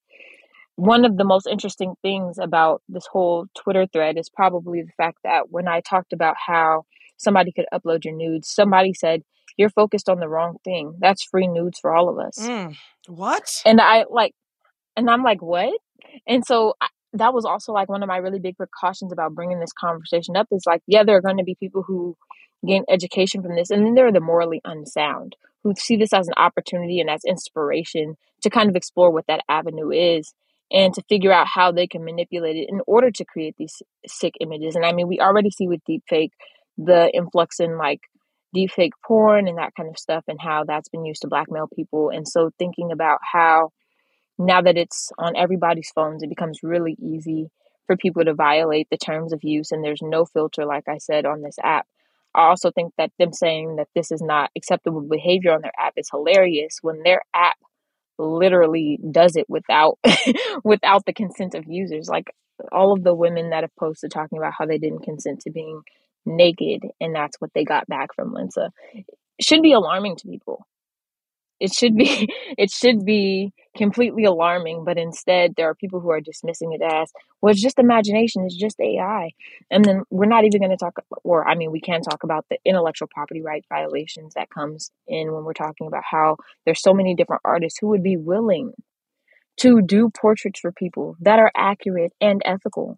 one 0.75 1.05
of 1.05 1.17
the 1.17 1.23
most 1.23 1.47
interesting 1.47 1.95
things 2.03 2.37
about 2.37 2.83
this 2.87 3.07
whole 3.07 3.47
Twitter 3.55 3.87
thread 3.91 4.17
is 4.17 4.29
probably 4.29 4.83
the 4.83 4.91
fact 4.95 5.17
that 5.23 5.49
when 5.49 5.67
I 5.67 5.81
talked 5.81 6.13
about 6.13 6.35
how 6.45 6.85
somebody 7.17 7.51
could 7.51 7.65
upload 7.73 8.05
your 8.05 8.15
nudes, 8.15 8.47
somebody 8.47 8.93
said, 8.93 9.23
You're 9.55 9.69
focused 9.69 10.09
on 10.09 10.19
the 10.19 10.27
wrong 10.27 10.57
thing. 10.63 10.95
That's 10.99 11.23
free 11.23 11.47
nudes 11.47 11.79
for 11.79 11.95
all 11.95 12.09
of 12.09 12.19
us. 12.19 12.37
Mm. 12.39 12.75
What? 13.07 13.61
And 13.65 13.79
I 13.79 14.05
like, 14.09 14.33
and 14.95 15.09
I'm 15.09 15.23
like, 15.23 15.41
what? 15.41 15.73
And 16.27 16.43
so 16.45 16.73
I, 16.81 16.87
that 17.13 17.33
was 17.33 17.45
also 17.45 17.71
like 17.71 17.89
one 17.89 18.03
of 18.03 18.07
my 18.07 18.17
really 18.17 18.39
big 18.39 18.57
precautions 18.57 19.11
about 19.11 19.33
bringing 19.33 19.59
this 19.59 19.73
conversation 19.73 20.35
up 20.35 20.47
is 20.51 20.63
like, 20.65 20.81
yeah, 20.87 21.03
there 21.03 21.17
are 21.17 21.21
going 21.21 21.37
to 21.37 21.43
be 21.43 21.55
people 21.55 21.83
who 21.83 22.15
gain 22.65 22.83
education 22.89 23.41
from 23.41 23.55
this, 23.55 23.69
and 23.69 23.85
then 23.85 23.93
there 23.93 24.07
are 24.07 24.11
the 24.11 24.19
morally 24.19 24.61
unsound 24.65 25.35
who 25.63 25.73
see 25.77 25.95
this 25.95 26.13
as 26.13 26.27
an 26.27 26.33
opportunity 26.37 26.99
and 26.99 27.09
as 27.09 27.21
inspiration 27.25 28.15
to 28.41 28.49
kind 28.49 28.69
of 28.69 28.75
explore 28.75 29.11
what 29.11 29.25
that 29.27 29.41
avenue 29.49 29.91
is 29.91 30.33
and 30.71 30.93
to 30.93 31.03
figure 31.07 31.31
out 31.31 31.47
how 31.47 31.71
they 31.71 31.87
can 31.87 32.03
manipulate 32.03 32.55
it 32.55 32.69
in 32.69 32.81
order 32.87 33.09
to 33.11 33.25
create 33.25 33.55
these 33.57 33.81
sick 34.05 34.33
images. 34.41 34.75
And 34.75 34.85
I 34.85 34.91
mean, 34.91 35.07
we 35.07 35.19
already 35.19 35.49
see 35.49 35.67
with 35.67 35.81
deepfake 35.89 36.31
the 36.77 37.09
influx 37.13 37.59
in 37.59 37.77
like 37.77 38.01
deepfake 38.57 38.91
porn 39.05 39.47
and 39.47 39.57
that 39.57 39.73
kind 39.75 39.89
of 39.89 39.97
stuff 39.97 40.23
and 40.27 40.39
how 40.41 40.63
that's 40.63 40.89
been 40.89 41.05
used 41.05 41.21
to 41.21 41.27
blackmail 41.27 41.67
people. 41.75 42.09
And 42.09 42.27
so 42.27 42.51
thinking 42.57 42.91
about 42.91 43.19
how 43.21 43.71
now 44.39 44.61
that 44.61 44.77
it's 44.77 45.11
on 45.17 45.35
everybody's 45.35 45.91
phones, 45.93 46.23
it 46.23 46.29
becomes 46.29 46.63
really 46.63 46.95
easy 46.99 47.49
for 47.85 47.95
people 47.95 48.25
to 48.25 48.33
violate 48.33 48.87
the 48.89 48.97
terms 48.97 49.33
of 49.33 49.43
use 49.43 49.71
and 49.71 49.83
there's 49.83 50.01
no 50.01 50.25
filter, 50.25 50.65
like 50.65 50.87
I 50.87 50.97
said, 50.97 51.25
on 51.25 51.41
this 51.41 51.57
app. 51.63 51.87
I 52.35 52.49
also 52.49 52.71
think 52.71 52.93
that 52.97 53.11
them 53.17 53.33
saying 53.33 53.77
that 53.77 53.87
this 53.95 54.11
is 54.11 54.21
not 54.21 54.51
acceptable 54.55 55.01
behavior 55.01 55.53
on 55.53 55.61
their 55.61 55.71
app 55.79 55.93
is 55.97 56.09
hilarious 56.11 56.79
when 56.81 57.01
their 57.03 57.21
app 57.33 57.57
literally 58.19 58.99
does 59.11 59.35
it 59.35 59.45
without 59.47 59.97
without 60.63 61.05
the 61.05 61.13
consent 61.13 61.55
of 61.55 61.65
users. 61.67 62.09
Like 62.09 62.31
all 62.71 62.93
of 62.93 63.03
the 63.03 63.15
women 63.15 63.51
that 63.51 63.63
have 63.63 63.75
posted 63.79 64.11
talking 64.11 64.37
about 64.37 64.53
how 64.57 64.65
they 64.65 64.77
didn't 64.77 65.03
consent 65.03 65.41
to 65.41 65.51
being 65.51 65.81
naked 66.27 66.83
and 66.99 67.15
that's 67.15 67.37
what 67.39 67.51
they 67.55 67.63
got 67.63 67.87
back 67.87 68.13
from 68.15 68.33
Lensa 68.33 68.69
should 69.39 69.61
be 69.61 69.73
alarming 69.73 70.15
to 70.17 70.27
people. 70.27 70.65
It 71.59 71.73
should 71.73 71.95
be 71.95 72.29
it 72.57 72.71
should 72.71 73.05
be 73.05 73.51
completely 73.75 74.25
alarming 74.25 74.83
but 74.83 74.97
instead 74.97 75.53
there 75.55 75.69
are 75.69 75.75
people 75.75 75.99
who 75.99 76.09
are 76.09 76.21
dismissing 76.21 76.73
it 76.73 76.81
as 76.81 77.11
well 77.41 77.51
it's 77.51 77.61
just 77.61 77.77
imagination 77.77 78.43
it's 78.43 78.57
just 78.57 78.79
ai 78.79 79.29
and 79.69 79.85
then 79.85 80.01
we're 80.09 80.25
not 80.25 80.45
even 80.45 80.59
going 80.59 80.71
to 80.71 80.77
talk 80.77 80.95
or 81.23 81.47
i 81.47 81.53
mean 81.53 81.71
we 81.71 81.79
can 81.79 82.01
talk 82.01 82.23
about 82.23 82.43
the 82.49 82.57
intellectual 82.65 83.07
property 83.13 83.41
right 83.41 83.63
violations 83.69 84.33
that 84.33 84.49
comes 84.49 84.89
in 85.07 85.31
when 85.31 85.43
we're 85.43 85.53
talking 85.53 85.85
about 85.85 86.01
how 86.09 86.35
there's 86.65 86.81
so 86.81 86.91
many 86.91 87.13
different 87.13 87.41
artists 87.45 87.77
who 87.79 87.87
would 87.87 88.01
be 88.01 88.17
willing 88.17 88.73
to 89.57 89.81
do 89.81 90.09
portraits 90.09 90.59
for 90.59 90.71
people 90.71 91.15
that 91.19 91.37
are 91.37 91.51
accurate 91.55 92.13
and 92.19 92.41
ethical 92.45 92.97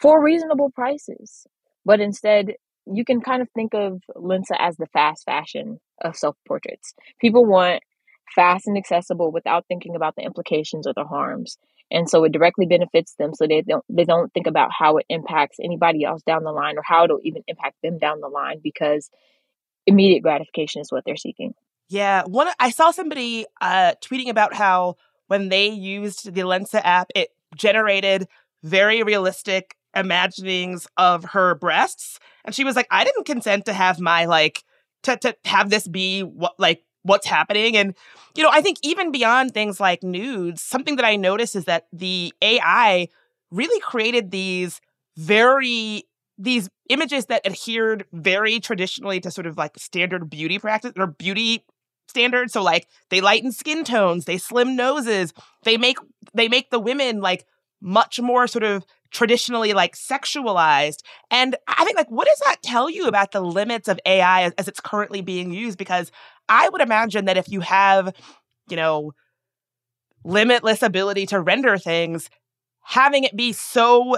for 0.00 0.20
reasonable 0.22 0.70
prices 0.70 1.46
but 1.86 2.00
instead 2.00 2.54
you 2.86 3.04
can 3.04 3.20
kind 3.20 3.40
of 3.40 3.48
think 3.50 3.74
of 3.74 4.02
Lensa 4.14 4.56
as 4.58 4.76
the 4.76 4.86
fast 4.86 5.24
fashion 5.24 5.80
of 6.02 6.16
self 6.16 6.36
portraits. 6.46 6.94
People 7.20 7.46
want 7.46 7.82
fast 8.34 8.66
and 8.66 8.76
accessible 8.76 9.32
without 9.32 9.64
thinking 9.66 9.96
about 9.96 10.14
the 10.16 10.22
implications 10.22 10.86
or 10.86 10.92
the 10.94 11.04
harms. 11.04 11.58
And 11.90 12.10
so 12.10 12.24
it 12.24 12.32
directly 12.32 12.66
benefits 12.66 13.14
them 13.18 13.32
so 13.32 13.46
they 13.46 13.62
don't 13.62 13.84
they 13.88 14.04
don't 14.04 14.32
think 14.32 14.46
about 14.46 14.70
how 14.76 14.96
it 14.96 15.06
impacts 15.08 15.58
anybody 15.62 16.04
else 16.04 16.22
down 16.22 16.42
the 16.42 16.52
line 16.52 16.76
or 16.76 16.82
how 16.84 17.04
it'll 17.04 17.20
even 17.22 17.42
impact 17.46 17.76
them 17.82 17.98
down 17.98 18.20
the 18.20 18.28
line 18.28 18.60
because 18.62 19.08
immediate 19.86 20.22
gratification 20.22 20.80
is 20.80 20.90
what 20.90 21.04
they're 21.06 21.16
seeking. 21.16 21.54
Yeah, 21.88 22.24
one 22.24 22.48
I 22.58 22.70
saw 22.70 22.90
somebody 22.90 23.46
uh, 23.60 23.94
tweeting 24.04 24.28
about 24.28 24.54
how 24.54 24.96
when 25.28 25.48
they 25.48 25.68
used 25.68 26.34
the 26.34 26.42
Lensa 26.42 26.80
app, 26.82 27.10
it 27.14 27.28
generated 27.56 28.26
very 28.64 29.04
realistic 29.04 29.76
imaginings 29.96 30.86
of 30.96 31.24
her 31.24 31.54
breasts 31.54 32.18
and 32.44 32.54
she 32.54 32.64
was 32.64 32.76
like 32.76 32.86
i 32.90 33.04
didn't 33.04 33.26
consent 33.26 33.64
to 33.64 33.72
have 33.72 33.98
my 33.98 34.26
like 34.26 34.62
to, 35.02 35.16
to 35.16 35.36
have 35.44 35.70
this 35.70 35.88
be 35.88 36.22
what 36.22 36.54
like 36.58 36.82
what's 37.02 37.26
happening. 37.26 37.76
And 37.76 37.94
you 38.34 38.42
know 38.42 38.50
i 38.52 38.60
think 38.60 38.78
even 38.82 39.12
beyond 39.12 39.54
things 39.54 39.80
like 39.80 40.02
nudes 40.02 40.60
something 40.62 40.96
that 40.96 41.04
i 41.04 41.16
noticed 41.16 41.56
is 41.56 41.64
that 41.64 41.86
the 41.92 42.34
ai 42.42 43.08
really 43.50 43.80
created 43.80 44.30
these 44.30 44.80
very 45.16 46.04
these 46.38 46.68
images 46.90 47.26
that 47.26 47.46
adhered 47.46 48.04
very 48.12 48.60
traditionally 48.60 49.20
to 49.20 49.30
sort 49.30 49.46
of 49.46 49.56
like 49.56 49.78
standard 49.78 50.28
beauty 50.28 50.58
practice 50.58 50.92
or 50.96 51.06
beauty 51.06 51.64
standards. 52.08 52.52
So 52.52 52.62
like 52.62 52.86
they 53.08 53.20
lighten 53.20 53.52
skin 53.52 53.84
tones 53.84 54.26
they 54.26 54.38
slim 54.38 54.76
noses 54.76 55.32
they 55.62 55.76
make 55.76 55.98
they 56.34 56.48
make 56.48 56.70
the 56.70 56.80
women 56.80 57.20
like 57.20 57.46
much 57.80 58.20
more 58.20 58.46
sort 58.46 58.64
of 58.64 58.84
traditionally 59.10 59.72
like 59.72 59.94
sexualized. 59.94 61.02
And 61.30 61.56
I 61.68 61.84
think 61.84 61.96
like 61.96 62.10
what 62.10 62.26
does 62.26 62.40
that 62.44 62.62
tell 62.62 62.90
you 62.90 63.06
about 63.06 63.32
the 63.32 63.40
limits 63.40 63.88
of 63.88 64.00
AI 64.06 64.42
as, 64.42 64.52
as 64.58 64.68
it's 64.68 64.80
currently 64.80 65.22
being 65.22 65.52
used? 65.52 65.78
Because 65.78 66.10
I 66.48 66.68
would 66.68 66.80
imagine 66.80 67.26
that 67.26 67.36
if 67.36 67.48
you 67.48 67.60
have, 67.60 68.14
you 68.68 68.76
know, 68.76 69.12
limitless 70.24 70.82
ability 70.82 71.26
to 71.26 71.40
render 71.40 71.78
things, 71.78 72.28
having 72.82 73.24
it 73.24 73.36
be 73.36 73.52
so 73.52 74.16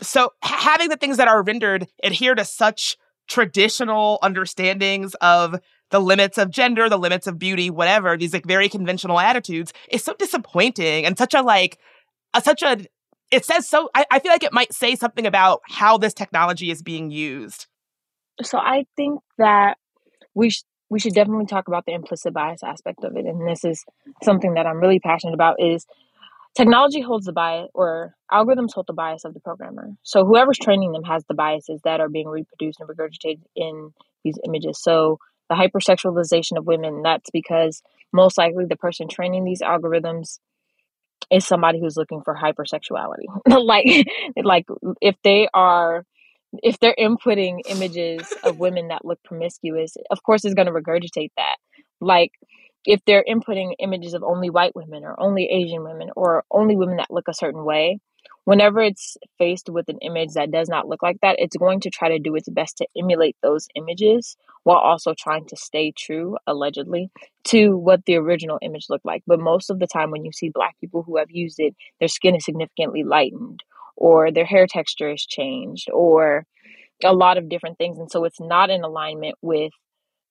so 0.00 0.32
having 0.42 0.88
the 0.88 0.96
things 0.96 1.18
that 1.18 1.28
are 1.28 1.42
rendered 1.42 1.86
adhere 2.02 2.34
to 2.34 2.44
such 2.44 2.96
traditional 3.28 4.18
understandings 4.22 5.14
of 5.16 5.60
the 5.90 6.00
limits 6.00 6.38
of 6.38 6.50
gender, 6.50 6.88
the 6.88 6.98
limits 6.98 7.26
of 7.26 7.38
beauty, 7.38 7.70
whatever, 7.70 8.16
these 8.16 8.32
like 8.32 8.46
very 8.46 8.68
conventional 8.68 9.20
attitudes 9.20 9.72
is 9.90 10.02
so 10.02 10.14
disappointing 10.18 11.04
and 11.04 11.16
such 11.16 11.34
a 11.34 11.42
like 11.42 11.78
a, 12.34 12.40
such 12.40 12.62
a 12.62 12.78
it 13.30 13.44
says 13.44 13.68
so 13.68 13.90
I, 13.94 14.04
I 14.10 14.18
feel 14.18 14.32
like 14.32 14.44
it 14.44 14.52
might 14.52 14.72
say 14.72 14.94
something 14.96 15.26
about 15.26 15.60
how 15.68 15.98
this 15.98 16.14
technology 16.14 16.70
is 16.70 16.82
being 16.82 17.10
used. 17.10 17.66
So 18.42 18.58
i 18.58 18.84
think 18.96 19.20
that 19.38 19.76
we 20.34 20.50
sh- 20.50 20.64
we 20.90 20.98
should 20.98 21.14
definitely 21.14 21.46
talk 21.46 21.68
about 21.68 21.84
the 21.86 21.92
implicit 21.92 22.32
bias 22.32 22.62
aspect 22.62 23.04
of 23.04 23.16
it 23.16 23.26
and 23.26 23.48
this 23.48 23.64
is 23.64 23.84
something 24.22 24.54
that 24.54 24.66
i'm 24.66 24.80
really 24.80 25.00
passionate 25.00 25.34
about 25.34 25.56
is 25.60 25.84
technology 26.58 27.00
holds 27.00 27.26
the 27.26 27.32
bias 27.32 27.68
or 27.72 28.14
algorithms 28.32 28.72
hold 28.74 28.86
the 28.86 28.92
bias 28.92 29.24
of 29.24 29.32
the 29.32 29.40
programmer. 29.40 29.90
So 30.02 30.24
whoever's 30.24 30.58
training 30.58 30.92
them 30.92 31.04
has 31.04 31.24
the 31.28 31.34
biases 31.34 31.80
that 31.84 32.00
are 32.00 32.08
being 32.08 32.28
reproduced 32.28 32.80
and 32.80 32.88
regurgitated 32.88 33.42
in 33.54 33.92
these 34.24 34.38
images. 34.44 34.82
So 34.82 35.18
the 35.48 35.54
hypersexualization 35.54 36.58
of 36.58 36.66
women 36.66 37.02
that's 37.02 37.30
because 37.30 37.80
most 38.12 38.36
likely 38.36 38.64
the 38.66 38.76
person 38.76 39.08
training 39.08 39.44
these 39.44 39.62
algorithms 39.62 40.40
is 41.30 41.46
somebody 41.46 41.80
who's 41.80 41.96
looking 41.96 42.22
for 42.24 42.36
hypersexuality. 42.36 43.26
like 43.64 43.86
like 44.42 44.66
if 45.00 45.16
they 45.22 45.48
are 45.52 46.04
if 46.62 46.78
they're 46.80 46.96
inputting 46.98 47.60
images 47.68 48.32
of 48.42 48.58
women 48.58 48.88
that 48.88 49.04
look 49.04 49.22
promiscuous, 49.24 49.96
of 50.10 50.22
course 50.22 50.44
it's 50.44 50.54
going 50.54 50.66
to 50.66 50.72
regurgitate 50.72 51.30
that. 51.36 51.56
Like 52.00 52.32
if 52.84 53.00
they're 53.06 53.24
inputting 53.28 53.72
images 53.78 54.14
of 54.14 54.22
only 54.22 54.50
white 54.50 54.74
women 54.74 55.04
or 55.04 55.20
only 55.20 55.44
Asian 55.44 55.82
women 55.82 56.08
or 56.16 56.44
only 56.50 56.76
women 56.76 56.96
that 56.96 57.10
look 57.10 57.28
a 57.28 57.34
certain 57.34 57.64
way, 57.64 57.98
whenever 58.48 58.80
it's 58.80 59.18
faced 59.36 59.68
with 59.68 59.90
an 59.90 59.98
image 59.98 60.32
that 60.32 60.50
does 60.50 60.70
not 60.70 60.88
look 60.88 61.02
like 61.02 61.18
that, 61.20 61.36
it's 61.38 61.58
going 61.58 61.80
to 61.80 61.90
try 61.90 62.08
to 62.08 62.18
do 62.18 62.34
its 62.34 62.48
best 62.48 62.78
to 62.78 62.86
emulate 62.96 63.36
those 63.42 63.68
images 63.74 64.38
while 64.62 64.78
also 64.78 65.12
trying 65.12 65.44
to 65.44 65.54
stay 65.54 65.92
true, 65.94 66.34
allegedly, 66.46 67.10
to 67.44 67.76
what 67.76 68.02
the 68.06 68.16
original 68.16 68.58
image 68.62 68.86
looked 68.88 69.04
like. 69.04 69.22
But 69.26 69.38
most 69.38 69.68
of 69.68 69.78
the 69.78 69.86
time, 69.86 70.10
when 70.10 70.24
you 70.24 70.32
see 70.32 70.48
Black 70.48 70.80
people 70.80 71.02
who 71.02 71.18
have 71.18 71.30
used 71.30 71.60
it, 71.60 71.76
their 72.00 72.08
skin 72.08 72.36
is 72.36 72.46
significantly 72.46 73.04
lightened, 73.04 73.62
or 73.98 74.32
their 74.32 74.46
hair 74.46 74.66
texture 74.66 75.10
is 75.10 75.26
changed, 75.26 75.90
or 75.92 76.46
a 77.04 77.12
lot 77.12 77.36
of 77.36 77.50
different 77.50 77.76
things. 77.76 77.98
And 77.98 78.10
so 78.10 78.24
it's 78.24 78.40
not 78.40 78.70
in 78.70 78.82
alignment 78.82 79.36
with 79.42 79.72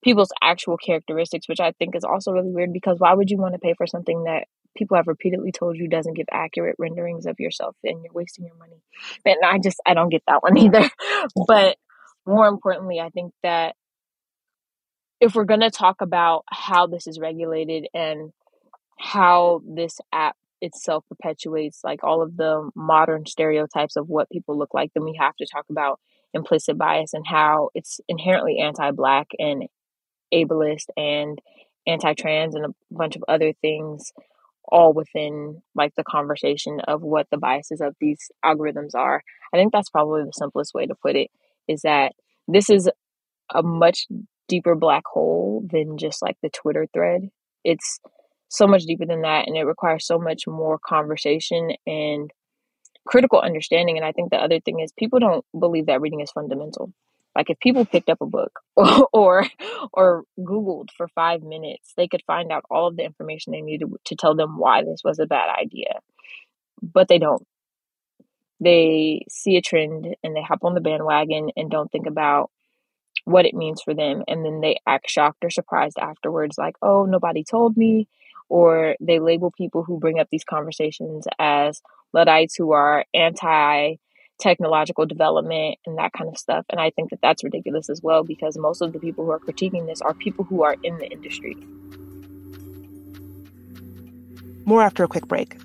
people's 0.02 0.32
actual 0.42 0.76
characteristics, 0.76 1.48
which 1.48 1.60
I 1.60 1.72
think 1.72 1.96
is 1.96 2.04
also 2.04 2.32
really 2.32 2.50
weird 2.50 2.72
because 2.72 2.98
why 2.98 3.14
would 3.14 3.30
you 3.30 3.38
want 3.38 3.54
to 3.54 3.58
pay 3.58 3.74
for 3.74 3.86
something 3.86 4.24
that 4.24 4.46
people 4.76 4.96
have 4.96 5.08
repeatedly 5.08 5.52
told 5.52 5.76
you 5.76 5.88
doesn't 5.88 6.14
give 6.14 6.26
accurate 6.30 6.76
renderings 6.78 7.26
of 7.26 7.40
yourself 7.40 7.76
and 7.84 8.02
you're 8.02 8.12
wasting 8.12 8.46
your 8.46 8.56
money. 8.56 8.80
And 9.24 9.36
I 9.44 9.58
just 9.58 9.80
I 9.84 9.94
don't 9.94 10.10
get 10.10 10.22
that 10.26 10.42
one 10.42 10.56
either. 10.58 10.88
but 11.46 11.76
more 12.26 12.46
importantly, 12.46 13.00
I 13.00 13.08
think 13.10 13.32
that 13.42 13.74
if 15.20 15.34
we're 15.34 15.44
going 15.44 15.60
to 15.60 15.70
talk 15.70 16.00
about 16.00 16.44
how 16.48 16.86
this 16.86 17.06
is 17.06 17.18
regulated 17.18 17.88
and 17.92 18.32
how 18.98 19.62
this 19.66 20.00
app 20.12 20.36
itself 20.60 21.04
perpetuates 21.08 21.80
like 21.82 22.02
all 22.02 22.22
of 22.22 22.36
the 22.36 22.70
modern 22.74 23.26
stereotypes 23.26 23.96
of 23.96 24.08
what 24.08 24.30
people 24.30 24.58
look 24.58 24.74
like, 24.74 24.92
then 24.94 25.04
we 25.04 25.16
have 25.18 25.34
to 25.36 25.46
talk 25.46 25.64
about 25.70 25.98
implicit 26.34 26.76
bias 26.76 27.14
and 27.14 27.26
how 27.26 27.70
it's 27.74 28.00
inherently 28.08 28.58
anti-black 28.58 29.28
and 29.38 29.64
ableist 30.32 30.86
and 30.96 31.40
anti-trans 31.86 32.54
and 32.54 32.66
a 32.66 32.74
bunch 32.90 33.16
of 33.16 33.24
other 33.28 33.52
things 33.60 34.12
all 34.70 34.92
within 34.92 35.62
like 35.74 35.94
the 35.96 36.04
conversation 36.04 36.80
of 36.80 37.02
what 37.02 37.26
the 37.30 37.38
biases 37.38 37.80
of 37.80 37.94
these 38.00 38.30
algorithms 38.44 38.94
are. 38.94 39.22
I 39.52 39.56
think 39.56 39.72
that's 39.72 39.90
probably 39.90 40.24
the 40.24 40.32
simplest 40.32 40.74
way 40.74 40.86
to 40.86 40.94
put 40.94 41.16
it 41.16 41.30
is 41.66 41.82
that 41.82 42.12
this 42.46 42.68
is 42.68 42.90
a 43.54 43.62
much 43.62 44.06
deeper 44.48 44.74
black 44.74 45.04
hole 45.06 45.66
than 45.70 45.98
just 45.98 46.22
like 46.22 46.36
the 46.42 46.50
Twitter 46.50 46.86
thread. 46.92 47.28
It's 47.64 47.98
so 48.48 48.66
much 48.66 48.84
deeper 48.84 49.06
than 49.06 49.22
that 49.22 49.46
and 49.46 49.56
it 49.56 49.64
requires 49.64 50.06
so 50.06 50.18
much 50.18 50.46
more 50.46 50.78
conversation 50.78 51.72
and 51.86 52.30
critical 53.06 53.40
understanding 53.40 53.96
and 53.96 54.04
I 54.04 54.12
think 54.12 54.30
the 54.30 54.36
other 54.36 54.60
thing 54.60 54.80
is 54.80 54.92
people 54.98 55.18
don't 55.18 55.44
believe 55.58 55.86
that 55.86 56.00
reading 56.00 56.20
is 56.20 56.30
fundamental. 56.30 56.92
Like 57.38 57.50
if 57.50 57.60
people 57.60 57.86
picked 57.86 58.10
up 58.10 58.20
a 58.20 58.26
book 58.26 58.60
or, 58.76 59.08
or 59.14 59.46
or 59.94 60.24
googled 60.40 60.90
for 60.96 61.08
5 61.08 61.44
minutes, 61.44 61.94
they 61.96 62.08
could 62.08 62.24
find 62.26 62.50
out 62.50 62.64
all 62.68 62.88
of 62.88 62.96
the 62.96 63.04
information 63.04 63.52
they 63.52 63.62
needed 63.62 63.88
to 64.06 64.16
tell 64.16 64.34
them 64.34 64.58
why 64.58 64.82
this 64.82 65.02
was 65.04 65.20
a 65.20 65.26
bad 65.26 65.48
idea. 65.56 66.00
But 66.82 67.06
they 67.08 67.18
don't. 67.18 67.46
They 68.60 69.24
see 69.30 69.56
a 69.56 69.62
trend 69.62 70.16
and 70.24 70.34
they 70.34 70.42
hop 70.42 70.64
on 70.64 70.74
the 70.74 70.80
bandwagon 70.80 71.50
and 71.56 71.70
don't 71.70 71.90
think 71.92 72.06
about 72.08 72.50
what 73.24 73.46
it 73.46 73.54
means 73.54 73.82
for 73.82 73.94
them 73.94 74.24
and 74.26 74.44
then 74.44 74.60
they 74.60 74.78
act 74.86 75.10
shocked 75.10 75.44
or 75.44 75.50
surprised 75.50 75.98
afterwards 75.98 76.58
like, 76.58 76.76
"Oh, 76.82 77.04
nobody 77.04 77.44
told 77.44 77.76
me." 77.76 78.08
Or 78.48 78.96
they 79.00 79.20
label 79.20 79.52
people 79.52 79.84
who 79.84 80.00
bring 80.00 80.18
up 80.18 80.28
these 80.30 80.44
conversations 80.44 81.28
as 81.38 81.82
Luddites 82.12 82.56
who 82.56 82.72
are 82.72 83.04
anti 83.14 83.96
technological 84.38 85.06
development 85.06 85.78
and 85.86 85.98
that 85.98 86.12
kind 86.12 86.28
of 86.28 86.38
stuff. 86.38 86.64
And 86.70 86.80
I 86.80 86.90
think 86.90 87.10
that 87.10 87.20
that's 87.22 87.44
ridiculous 87.44 87.90
as 87.90 88.02
well 88.02 88.24
because 88.24 88.56
most 88.56 88.80
of 88.80 88.92
the 88.92 88.98
people 88.98 89.24
who 89.24 89.30
are 89.32 89.38
critiquing 89.38 89.86
this 89.86 90.00
are 90.00 90.14
people 90.14 90.44
who 90.44 90.62
are 90.62 90.76
in 90.82 90.98
the 90.98 91.08
industry. 91.08 91.56
More 94.64 94.82
after 94.82 95.04
a 95.04 95.08
quick 95.08 95.26
break. 95.26 95.56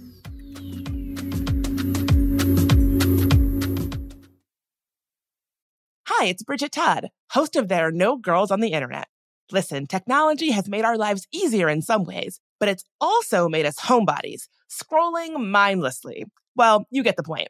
Hi, 6.08 6.28
it's 6.28 6.44
Bridget 6.44 6.72
Todd, 6.72 7.10
host 7.32 7.56
of 7.56 7.68
There 7.68 7.88
Are 7.88 7.92
No 7.92 8.18
Girls 8.18 8.50
on 8.50 8.62
the 8.62 8.72
Internet. 8.72 9.08
Listen, 9.52 9.88
technology 9.88 10.52
has 10.52 10.70
made 10.70 10.86
our 10.86 10.98
lives 10.98 11.28
easier 11.34 11.68
in 11.68 11.82
some 11.82 12.06
ways, 12.06 12.40
but 12.60 12.70
it's 12.70 12.86
also 13.02 13.50
made 13.50 13.66
us 13.66 13.76
homebodies, 13.78 14.48
scrolling 14.70 15.50
mindlessly. 15.50 16.26
Well, 16.56 16.86
you 16.90 17.04
get 17.04 17.18
the 17.18 17.24
point. 17.24 17.50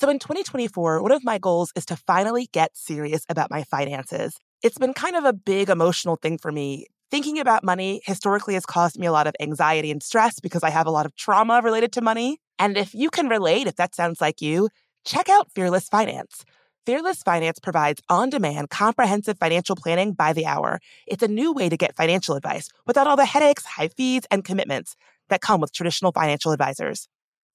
So 0.00 0.08
in 0.08 0.20
2024, 0.20 1.02
one 1.02 1.10
of 1.10 1.24
my 1.24 1.38
goals 1.38 1.72
is 1.74 1.84
to 1.86 1.96
finally 1.96 2.48
get 2.52 2.76
serious 2.76 3.24
about 3.28 3.50
my 3.50 3.64
finances. 3.64 4.38
It's 4.62 4.78
been 4.78 4.94
kind 4.94 5.16
of 5.16 5.24
a 5.24 5.32
big 5.32 5.68
emotional 5.68 6.14
thing 6.14 6.38
for 6.38 6.52
me. 6.52 6.86
Thinking 7.10 7.40
about 7.40 7.64
money 7.64 8.00
historically 8.04 8.54
has 8.54 8.64
caused 8.64 8.96
me 8.96 9.08
a 9.08 9.12
lot 9.12 9.26
of 9.26 9.34
anxiety 9.40 9.90
and 9.90 10.00
stress 10.00 10.38
because 10.38 10.62
I 10.62 10.70
have 10.70 10.86
a 10.86 10.92
lot 10.92 11.04
of 11.04 11.16
trauma 11.16 11.60
related 11.64 11.90
to 11.94 12.00
money. 12.00 12.38
And 12.60 12.76
if 12.76 12.94
you 12.94 13.10
can 13.10 13.26
relate, 13.26 13.66
if 13.66 13.74
that 13.74 13.96
sounds 13.96 14.20
like 14.20 14.40
you, 14.40 14.68
check 15.04 15.28
out 15.28 15.50
Fearless 15.50 15.88
Finance. 15.88 16.44
Fearless 16.86 17.24
Finance 17.24 17.58
provides 17.58 18.00
on 18.08 18.30
demand, 18.30 18.70
comprehensive 18.70 19.36
financial 19.40 19.74
planning 19.74 20.12
by 20.12 20.32
the 20.32 20.46
hour. 20.46 20.78
It's 21.08 21.24
a 21.24 21.28
new 21.28 21.52
way 21.52 21.68
to 21.68 21.76
get 21.76 21.96
financial 21.96 22.36
advice 22.36 22.68
without 22.86 23.08
all 23.08 23.16
the 23.16 23.26
headaches, 23.26 23.64
high 23.64 23.88
fees, 23.88 24.22
and 24.30 24.44
commitments 24.44 24.94
that 25.28 25.40
come 25.40 25.60
with 25.60 25.72
traditional 25.72 26.12
financial 26.12 26.52
advisors. 26.52 27.08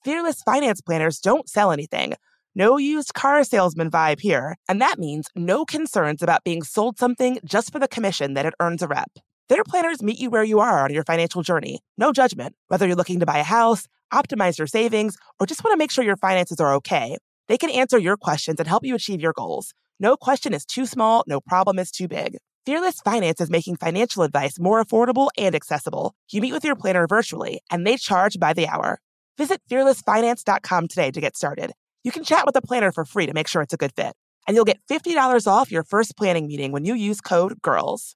Fearless 0.03 0.41
Finance 0.43 0.82
planners 0.82 1.19
don't 1.19 1.47
sell 1.47 1.71
anything. 1.71 2.15
No 2.55 2.77
used 2.77 3.15
car 3.15 3.43
salesman 3.43 3.89
vibe 3.89 4.19
here, 4.19 4.57
and 4.69 4.79
that 4.79 4.99
means 4.99 5.27
no 5.35 5.65
concerns 5.65 6.21
about 6.21 6.43
being 6.43 6.61
sold 6.61 6.99
something 6.99 7.39
just 7.43 7.71
for 7.71 7.79
the 7.79 7.87
commission 7.87 8.35
that 8.35 8.45
it 8.45 8.53
earns 8.59 8.83
a 8.83 8.87
rep. 8.87 9.09
Their 9.49 9.63
planners 9.63 10.03
meet 10.03 10.19
you 10.19 10.29
where 10.29 10.43
you 10.43 10.59
are 10.59 10.83
on 10.85 10.93
your 10.93 11.03
financial 11.03 11.41
journey. 11.41 11.79
No 11.97 12.11
judgment, 12.11 12.55
whether 12.67 12.85
you're 12.85 12.95
looking 12.95 13.19
to 13.21 13.25
buy 13.25 13.39
a 13.39 13.43
house, 13.43 13.87
optimize 14.13 14.59
your 14.59 14.67
savings, 14.67 15.17
or 15.39 15.47
just 15.47 15.63
want 15.63 15.73
to 15.73 15.79
make 15.79 15.89
sure 15.89 16.03
your 16.03 16.15
finances 16.17 16.59
are 16.59 16.75
okay. 16.75 17.17
They 17.47 17.57
can 17.57 17.71
answer 17.71 17.97
your 17.97 18.17
questions 18.17 18.59
and 18.59 18.67
help 18.67 18.85
you 18.85 18.93
achieve 18.93 19.19
your 19.19 19.33
goals. 19.33 19.73
No 19.99 20.15
question 20.15 20.53
is 20.53 20.63
too 20.63 20.85
small, 20.85 21.23
no 21.25 21.41
problem 21.41 21.79
is 21.79 21.89
too 21.89 22.07
big. 22.07 22.37
Fearless 22.67 23.01
Finance 23.01 23.41
is 23.41 23.49
making 23.49 23.77
financial 23.77 24.21
advice 24.21 24.59
more 24.59 24.83
affordable 24.83 25.29
and 25.39 25.55
accessible. 25.55 26.13
You 26.31 26.41
meet 26.41 26.53
with 26.53 26.63
your 26.63 26.75
planner 26.75 27.07
virtually, 27.07 27.61
and 27.71 27.85
they 27.85 27.97
charge 27.97 28.39
by 28.39 28.53
the 28.53 28.67
hour. 28.67 28.99
Visit 29.39 29.59
fearlessfinance.com 29.71 30.87
today 30.87 31.09
to 31.09 31.19
get 31.19 31.35
started. 31.35 31.71
You 32.03 32.11
can 32.11 32.25
chat 32.25 32.45
with 32.45 32.55
a 32.57 32.61
planner 32.61 32.91
for 32.91 33.05
free 33.05 33.27
to 33.27 33.33
make 33.33 33.47
sure 33.47 33.61
it's 33.61 33.73
a 33.73 33.77
good 33.77 33.93
fit. 33.95 34.13
And 34.45 34.55
you'll 34.55 34.65
get 34.65 34.79
$50 34.91 35.47
off 35.47 35.71
your 35.71 35.83
first 35.83 36.17
planning 36.17 36.47
meeting 36.47 36.73
when 36.73 36.83
you 36.83 36.95
use 36.95 37.21
code 37.21 37.61
GIRLS. 37.61 38.15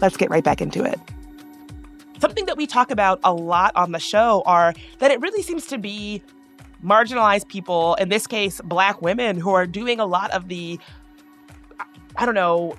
Let's 0.00 0.16
get 0.16 0.30
right 0.30 0.42
back 0.42 0.62
into 0.62 0.82
it. 0.82 0.98
Something 2.20 2.46
that 2.46 2.56
we 2.56 2.66
talk 2.66 2.90
about 2.90 3.20
a 3.22 3.34
lot 3.34 3.72
on 3.76 3.92
the 3.92 3.98
show 3.98 4.42
are 4.46 4.74
that 4.98 5.10
it 5.10 5.20
really 5.20 5.42
seems 5.42 5.66
to 5.66 5.78
be 5.78 6.22
marginalized 6.84 7.48
people, 7.48 7.94
in 7.96 8.08
this 8.08 8.26
case, 8.26 8.60
black 8.64 9.02
women, 9.02 9.38
who 9.38 9.50
are 9.50 9.66
doing 9.66 10.00
a 10.00 10.06
lot 10.06 10.30
of 10.30 10.48
the, 10.48 10.78
I 12.16 12.24
don't 12.24 12.34
know, 12.34 12.76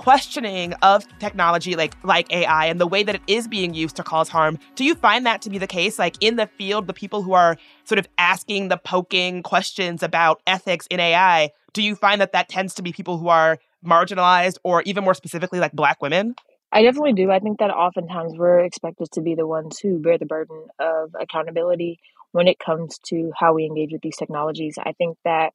questioning 0.00 0.72
of 0.80 1.06
technology 1.18 1.76
like 1.76 1.94
like 2.04 2.32
AI 2.32 2.64
and 2.64 2.80
the 2.80 2.86
way 2.86 3.02
that 3.02 3.16
it 3.16 3.20
is 3.26 3.46
being 3.46 3.74
used 3.74 3.96
to 3.96 4.02
cause 4.02 4.30
harm. 4.30 4.58
Do 4.74 4.82
you 4.82 4.94
find 4.94 5.26
that 5.26 5.42
to 5.42 5.50
be 5.50 5.58
the 5.58 5.66
case? 5.66 5.98
Like 5.98 6.16
in 6.22 6.36
the 6.36 6.46
field, 6.46 6.86
the 6.86 6.94
people 6.94 7.20
who 7.20 7.34
are 7.34 7.58
sort 7.84 7.98
of 7.98 8.08
asking 8.16 8.68
the 8.68 8.78
poking 8.78 9.42
questions 9.42 10.02
about 10.02 10.40
ethics 10.46 10.86
in 10.90 11.00
AI, 11.00 11.50
do 11.74 11.82
you 11.82 11.94
find 11.94 12.18
that 12.22 12.32
that 12.32 12.48
tends 12.48 12.72
to 12.76 12.82
be 12.82 12.94
people 12.94 13.18
who 13.18 13.28
are 13.28 13.58
marginalized 13.84 14.56
or 14.64 14.80
even 14.82 15.04
more 15.04 15.12
specifically 15.12 15.60
like 15.60 15.72
black 15.72 16.00
women? 16.00 16.34
I 16.72 16.82
definitely 16.82 17.12
do. 17.12 17.30
I 17.30 17.38
think 17.38 17.58
that 17.58 17.70
oftentimes 17.70 18.32
we're 18.38 18.60
expected 18.60 19.08
to 19.12 19.20
be 19.20 19.34
the 19.34 19.46
ones 19.46 19.78
who 19.80 19.98
bear 19.98 20.16
the 20.16 20.24
burden 20.24 20.64
of 20.78 21.10
accountability 21.20 22.00
when 22.32 22.48
it 22.48 22.58
comes 22.58 22.98
to 23.08 23.32
how 23.38 23.52
we 23.52 23.66
engage 23.66 23.92
with 23.92 24.00
these 24.00 24.16
technologies. 24.16 24.78
I 24.82 24.92
think 24.92 25.18
that 25.26 25.52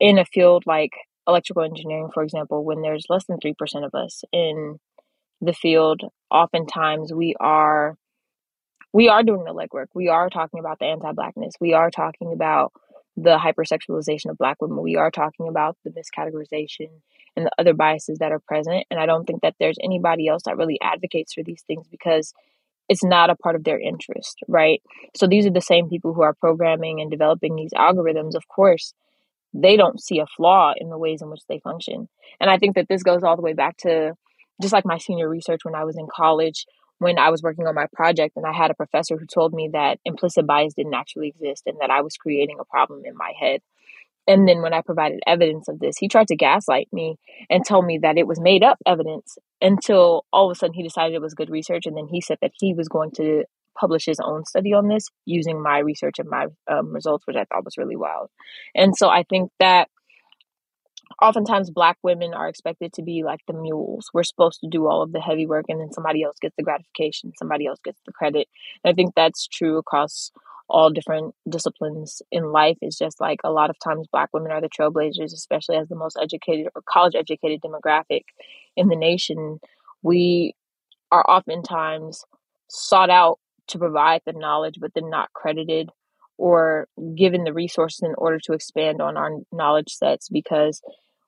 in 0.00 0.16
a 0.16 0.24
field 0.24 0.64
like 0.66 0.92
electrical 1.26 1.62
engineering, 1.62 2.10
for 2.12 2.22
example, 2.22 2.64
when 2.64 2.82
there's 2.82 3.06
less 3.08 3.24
than 3.26 3.38
3% 3.38 3.54
of 3.84 3.94
us 3.94 4.22
in 4.32 4.78
the 5.40 5.52
field, 5.52 6.02
oftentimes 6.30 7.12
we 7.12 7.34
are 7.40 7.96
we 8.92 9.08
are 9.08 9.24
doing 9.24 9.42
the 9.44 9.52
legwork. 9.52 9.86
We 9.92 10.08
are 10.08 10.30
talking 10.30 10.60
about 10.60 10.78
the 10.78 10.84
anti-blackness. 10.84 11.54
We 11.60 11.74
are 11.74 11.90
talking 11.90 12.32
about 12.32 12.72
the 13.16 13.36
hypersexualization 13.38 14.30
of 14.30 14.38
black 14.38 14.58
women. 14.60 14.82
We 14.82 14.94
are 14.94 15.10
talking 15.10 15.48
about 15.48 15.76
the 15.84 15.90
miscategorization 15.90 16.90
and 17.36 17.46
the 17.46 17.50
other 17.58 17.74
biases 17.74 18.18
that 18.18 18.30
are 18.30 18.38
present. 18.38 18.86
And 18.92 19.00
I 19.00 19.06
don't 19.06 19.24
think 19.24 19.42
that 19.42 19.56
there's 19.58 19.78
anybody 19.82 20.28
else 20.28 20.44
that 20.44 20.56
really 20.56 20.78
advocates 20.80 21.34
for 21.34 21.42
these 21.42 21.62
things 21.66 21.88
because 21.88 22.32
it's 22.88 23.02
not 23.02 23.30
a 23.30 23.36
part 23.36 23.56
of 23.56 23.64
their 23.64 23.80
interest, 23.80 24.38
right? 24.46 24.80
So 25.16 25.26
these 25.26 25.44
are 25.44 25.50
the 25.50 25.60
same 25.60 25.88
people 25.88 26.14
who 26.14 26.22
are 26.22 26.34
programming 26.34 27.00
and 27.00 27.10
developing 27.10 27.56
these 27.56 27.72
algorithms. 27.72 28.36
Of 28.36 28.46
course, 28.46 28.94
they 29.54 29.76
don't 29.76 30.02
see 30.02 30.18
a 30.18 30.26
flaw 30.26 30.74
in 30.76 30.90
the 30.90 30.98
ways 30.98 31.22
in 31.22 31.30
which 31.30 31.46
they 31.48 31.60
function. 31.60 32.08
And 32.40 32.50
I 32.50 32.58
think 32.58 32.74
that 32.74 32.88
this 32.88 33.04
goes 33.04 33.22
all 33.22 33.36
the 33.36 33.42
way 33.42 33.54
back 33.54 33.76
to 33.78 34.12
just 34.60 34.72
like 34.72 34.84
my 34.84 34.98
senior 34.98 35.28
research 35.28 35.60
when 35.62 35.74
I 35.74 35.84
was 35.84 35.96
in 35.96 36.06
college, 36.14 36.66
when 36.98 37.18
I 37.18 37.30
was 37.30 37.42
working 37.42 37.66
on 37.66 37.74
my 37.74 37.86
project, 37.92 38.36
and 38.36 38.44
I 38.44 38.52
had 38.52 38.70
a 38.70 38.74
professor 38.74 39.16
who 39.16 39.26
told 39.26 39.52
me 39.52 39.70
that 39.72 39.98
implicit 40.04 40.46
bias 40.46 40.74
didn't 40.74 40.94
actually 40.94 41.28
exist 41.28 41.62
and 41.66 41.78
that 41.80 41.90
I 41.90 42.02
was 42.02 42.16
creating 42.16 42.58
a 42.60 42.64
problem 42.64 43.02
in 43.04 43.16
my 43.16 43.32
head. 43.38 43.60
And 44.26 44.48
then 44.48 44.62
when 44.62 44.72
I 44.72 44.80
provided 44.80 45.20
evidence 45.26 45.68
of 45.68 45.78
this, 45.78 45.98
he 45.98 46.08
tried 46.08 46.28
to 46.28 46.36
gaslight 46.36 46.88
me 46.92 47.16
and 47.50 47.64
tell 47.64 47.82
me 47.82 47.98
that 47.98 48.16
it 48.16 48.26
was 48.26 48.40
made 48.40 48.62
up 48.62 48.78
evidence 48.86 49.36
until 49.60 50.24
all 50.32 50.50
of 50.50 50.56
a 50.56 50.58
sudden 50.58 50.74
he 50.74 50.82
decided 50.82 51.14
it 51.14 51.20
was 51.20 51.34
good 51.34 51.50
research. 51.50 51.84
And 51.84 51.96
then 51.96 52.06
he 52.10 52.20
said 52.20 52.38
that 52.40 52.52
he 52.54 52.72
was 52.72 52.88
going 52.88 53.10
to 53.16 53.44
publish 53.78 54.06
his 54.06 54.20
own 54.20 54.44
study 54.44 54.72
on 54.72 54.88
this 54.88 55.08
using 55.24 55.62
my 55.62 55.78
research 55.78 56.18
and 56.18 56.28
my 56.28 56.46
um, 56.70 56.92
results, 56.92 57.26
which 57.26 57.36
I 57.36 57.44
thought 57.44 57.64
was 57.64 57.78
really 57.78 57.96
wild. 57.96 58.30
And 58.74 58.96
so 58.96 59.08
I 59.08 59.24
think 59.24 59.50
that 59.60 59.88
oftentimes 61.22 61.70
black 61.70 61.98
women 62.02 62.34
are 62.34 62.48
expected 62.48 62.92
to 62.94 63.02
be 63.02 63.22
like 63.24 63.40
the 63.46 63.54
mules. 63.54 64.10
We're 64.12 64.24
supposed 64.24 64.60
to 64.60 64.68
do 64.68 64.86
all 64.86 65.02
of 65.02 65.12
the 65.12 65.20
heavy 65.20 65.46
work 65.46 65.66
and 65.68 65.80
then 65.80 65.92
somebody 65.92 66.22
else 66.22 66.36
gets 66.40 66.56
the 66.56 66.62
gratification, 66.62 67.32
somebody 67.38 67.66
else 67.66 67.80
gets 67.84 68.00
the 68.06 68.12
credit. 68.12 68.48
And 68.82 68.92
I 68.92 68.94
think 68.94 69.14
that's 69.14 69.46
true 69.46 69.78
across 69.78 70.30
all 70.68 70.90
different 70.90 71.34
disciplines 71.48 72.22
in 72.30 72.50
life 72.50 72.78
is 72.80 72.96
just 72.96 73.20
like 73.20 73.38
a 73.44 73.50
lot 73.50 73.70
of 73.70 73.76
times 73.78 74.06
black 74.10 74.30
women 74.32 74.50
are 74.50 74.62
the 74.62 74.68
trailblazers 74.68 75.32
especially 75.32 75.76
as 75.76 75.88
the 75.88 75.94
most 75.94 76.16
educated 76.20 76.68
or 76.74 76.82
college 76.88 77.14
educated 77.14 77.60
demographic 77.60 78.22
in 78.74 78.88
the 78.88 78.96
nation 78.96 79.58
we 80.02 80.54
are 81.12 81.24
oftentimes 81.28 82.24
sought 82.68 83.10
out 83.10 83.38
to 83.68 83.78
provide 83.78 84.20
the 84.26 84.32
knowledge 84.32 84.76
but 84.80 84.92
then 84.94 85.10
not 85.10 85.32
credited 85.32 85.90
or 86.36 86.88
given 87.16 87.44
the 87.44 87.52
resources 87.52 88.02
in 88.02 88.14
order 88.18 88.38
to 88.42 88.52
expand 88.52 89.00
on 89.00 89.16
our 89.16 89.30
knowledge 89.52 89.92
sets 89.92 90.28
because 90.28 90.80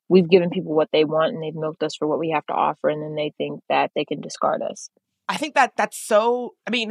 we've 0.09 0.29
given 0.29 0.51
people 0.51 0.75
what 0.75 0.89
they 0.93 1.05
want 1.05 1.33
and 1.33 1.43
they've 1.43 1.55
milked 1.55 1.83
us 1.83 1.97
for 1.97 2.07
what 2.07 2.19
we 2.19 2.31
have 2.31 2.47
to 2.47 2.53
offer 2.53 2.89
and 2.89 3.03
then 3.03 3.15
they 3.15 3.33
think 3.39 3.61
that 3.69 3.91
they 3.95 4.05
can 4.05 4.21
discard 4.21 4.63
us 4.63 4.91
i 5.29 5.37
think 5.37 5.55
that 5.55 5.73
that's 5.77 5.99
so 5.99 6.55
i 6.67 6.71
mean 6.71 6.91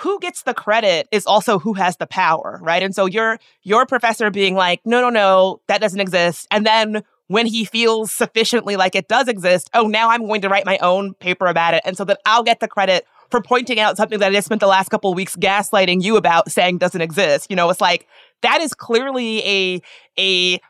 who 0.00 0.18
gets 0.20 0.42
the 0.42 0.54
credit 0.54 1.08
is 1.10 1.26
also 1.26 1.58
who 1.58 1.74
has 1.74 1.96
the 1.98 2.06
power, 2.06 2.58
right? 2.62 2.82
And 2.82 2.94
so 2.94 3.06
your 3.06 3.38
your 3.62 3.86
professor 3.86 4.30
being 4.30 4.54
like, 4.54 4.80
no, 4.84 5.00
no, 5.00 5.10
no, 5.10 5.60
that 5.68 5.80
doesn't 5.80 6.00
exist. 6.00 6.46
And 6.50 6.64
then 6.64 7.02
when 7.26 7.46
he 7.46 7.64
feels 7.64 8.10
sufficiently 8.10 8.76
like 8.76 8.94
it 8.94 9.08
does 9.08 9.28
exist, 9.28 9.70
oh, 9.74 9.86
now 9.86 10.10
I'm 10.10 10.26
going 10.26 10.40
to 10.40 10.48
write 10.48 10.66
my 10.66 10.78
own 10.78 11.14
paper 11.14 11.46
about 11.46 11.74
it. 11.74 11.82
And 11.84 11.96
so 11.96 12.04
that 12.04 12.20
I'll 12.24 12.42
get 12.42 12.60
the 12.60 12.68
credit 12.68 13.06
for 13.30 13.40
pointing 13.40 13.78
out 13.78 13.96
something 13.96 14.18
that 14.18 14.34
I 14.34 14.40
spent 14.40 14.60
the 14.60 14.66
last 14.66 14.88
couple 14.88 15.10
of 15.10 15.16
weeks 15.16 15.36
gaslighting 15.36 16.02
you 16.02 16.16
about 16.16 16.50
saying 16.50 16.78
doesn't 16.78 17.00
exist. 17.00 17.50
You 17.50 17.56
know, 17.56 17.70
it's 17.70 17.80
like 17.80 18.06
that 18.42 18.60
is 18.60 18.74
clearly 18.74 19.40
a 19.46 19.82
a 20.18 20.60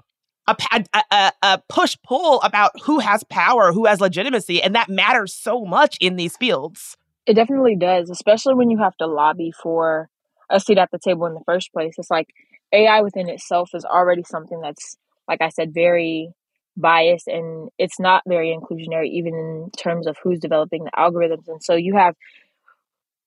a, 0.49 0.85
a, 1.13 1.33
a 1.43 1.63
push 1.69 1.97
pull 2.05 2.41
about 2.41 2.73
who 2.83 2.99
has 2.99 3.23
power, 3.25 3.73
who 3.73 3.87
has 3.87 4.01
legitimacy, 4.01 4.63
and 4.63 4.75
that 4.75 4.89
matters 4.89 5.33
so 5.33 5.65
much 5.65 5.97
in 6.01 6.17
these 6.17 6.37
fields. 6.37 6.97
It 7.27 7.35
definitely 7.35 7.77
does, 7.77 8.11
especially 8.11 8.55
when 8.55 8.71
you 8.71 8.79
have 8.79 8.97
to 8.97 9.07
lobby 9.07 9.53
for 9.53 10.09
a 10.49 10.59
seat 10.59 10.79
at 10.79 10.91
the 10.91 10.99
table 10.99 11.27
in 11.27 11.35
the 11.35 11.45
first 11.47 11.73
place. 11.73 11.95
It's 11.99 12.11
like 12.11 12.29
AI 12.73 13.03
within 13.03 13.29
itself 13.29 13.71
is 13.75 13.85
already 13.85 14.25
something 14.25 14.61
that's, 14.61 14.97
like 15.29 15.41
I 15.41 15.51
said, 15.51 15.73
very 15.73 16.33
biased 16.77 17.29
and 17.29 17.69
it's 17.79 18.01
not 18.01 18.23
very 18.27 18.57
inclusionary, 18.57 19.09
even 19.11 19.35
in 19.35 19.71
terms 19.77 20.07
of 20.07 20.17
who's 20.23 20.39
developing 20.39 20.85
the 20.85 20.91
algorithms. 20.97 21.49
And 21.49 21.63
so 21.63 21.75
you 21.75 21.97
have 21.97 22.15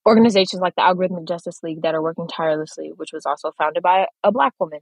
organizations 0.06 0.62
like 0.62 0.76
the 0.76 0.82
Algorithmic 0.82 1.28
Justice 1.28 1.62
League 1.64 1.82
that 1.84 1.96
are 1.96 2.02
working 2.02 2.28
tirelessly, 2.28 2.92
which 2.96 3.12
was 3.14 3.26
also 3.26 3.52
founded 3.58 3.84
by 3.84 4.08
a 4.24 4.32
black 4.32 4.54
woman. 4.60 4.80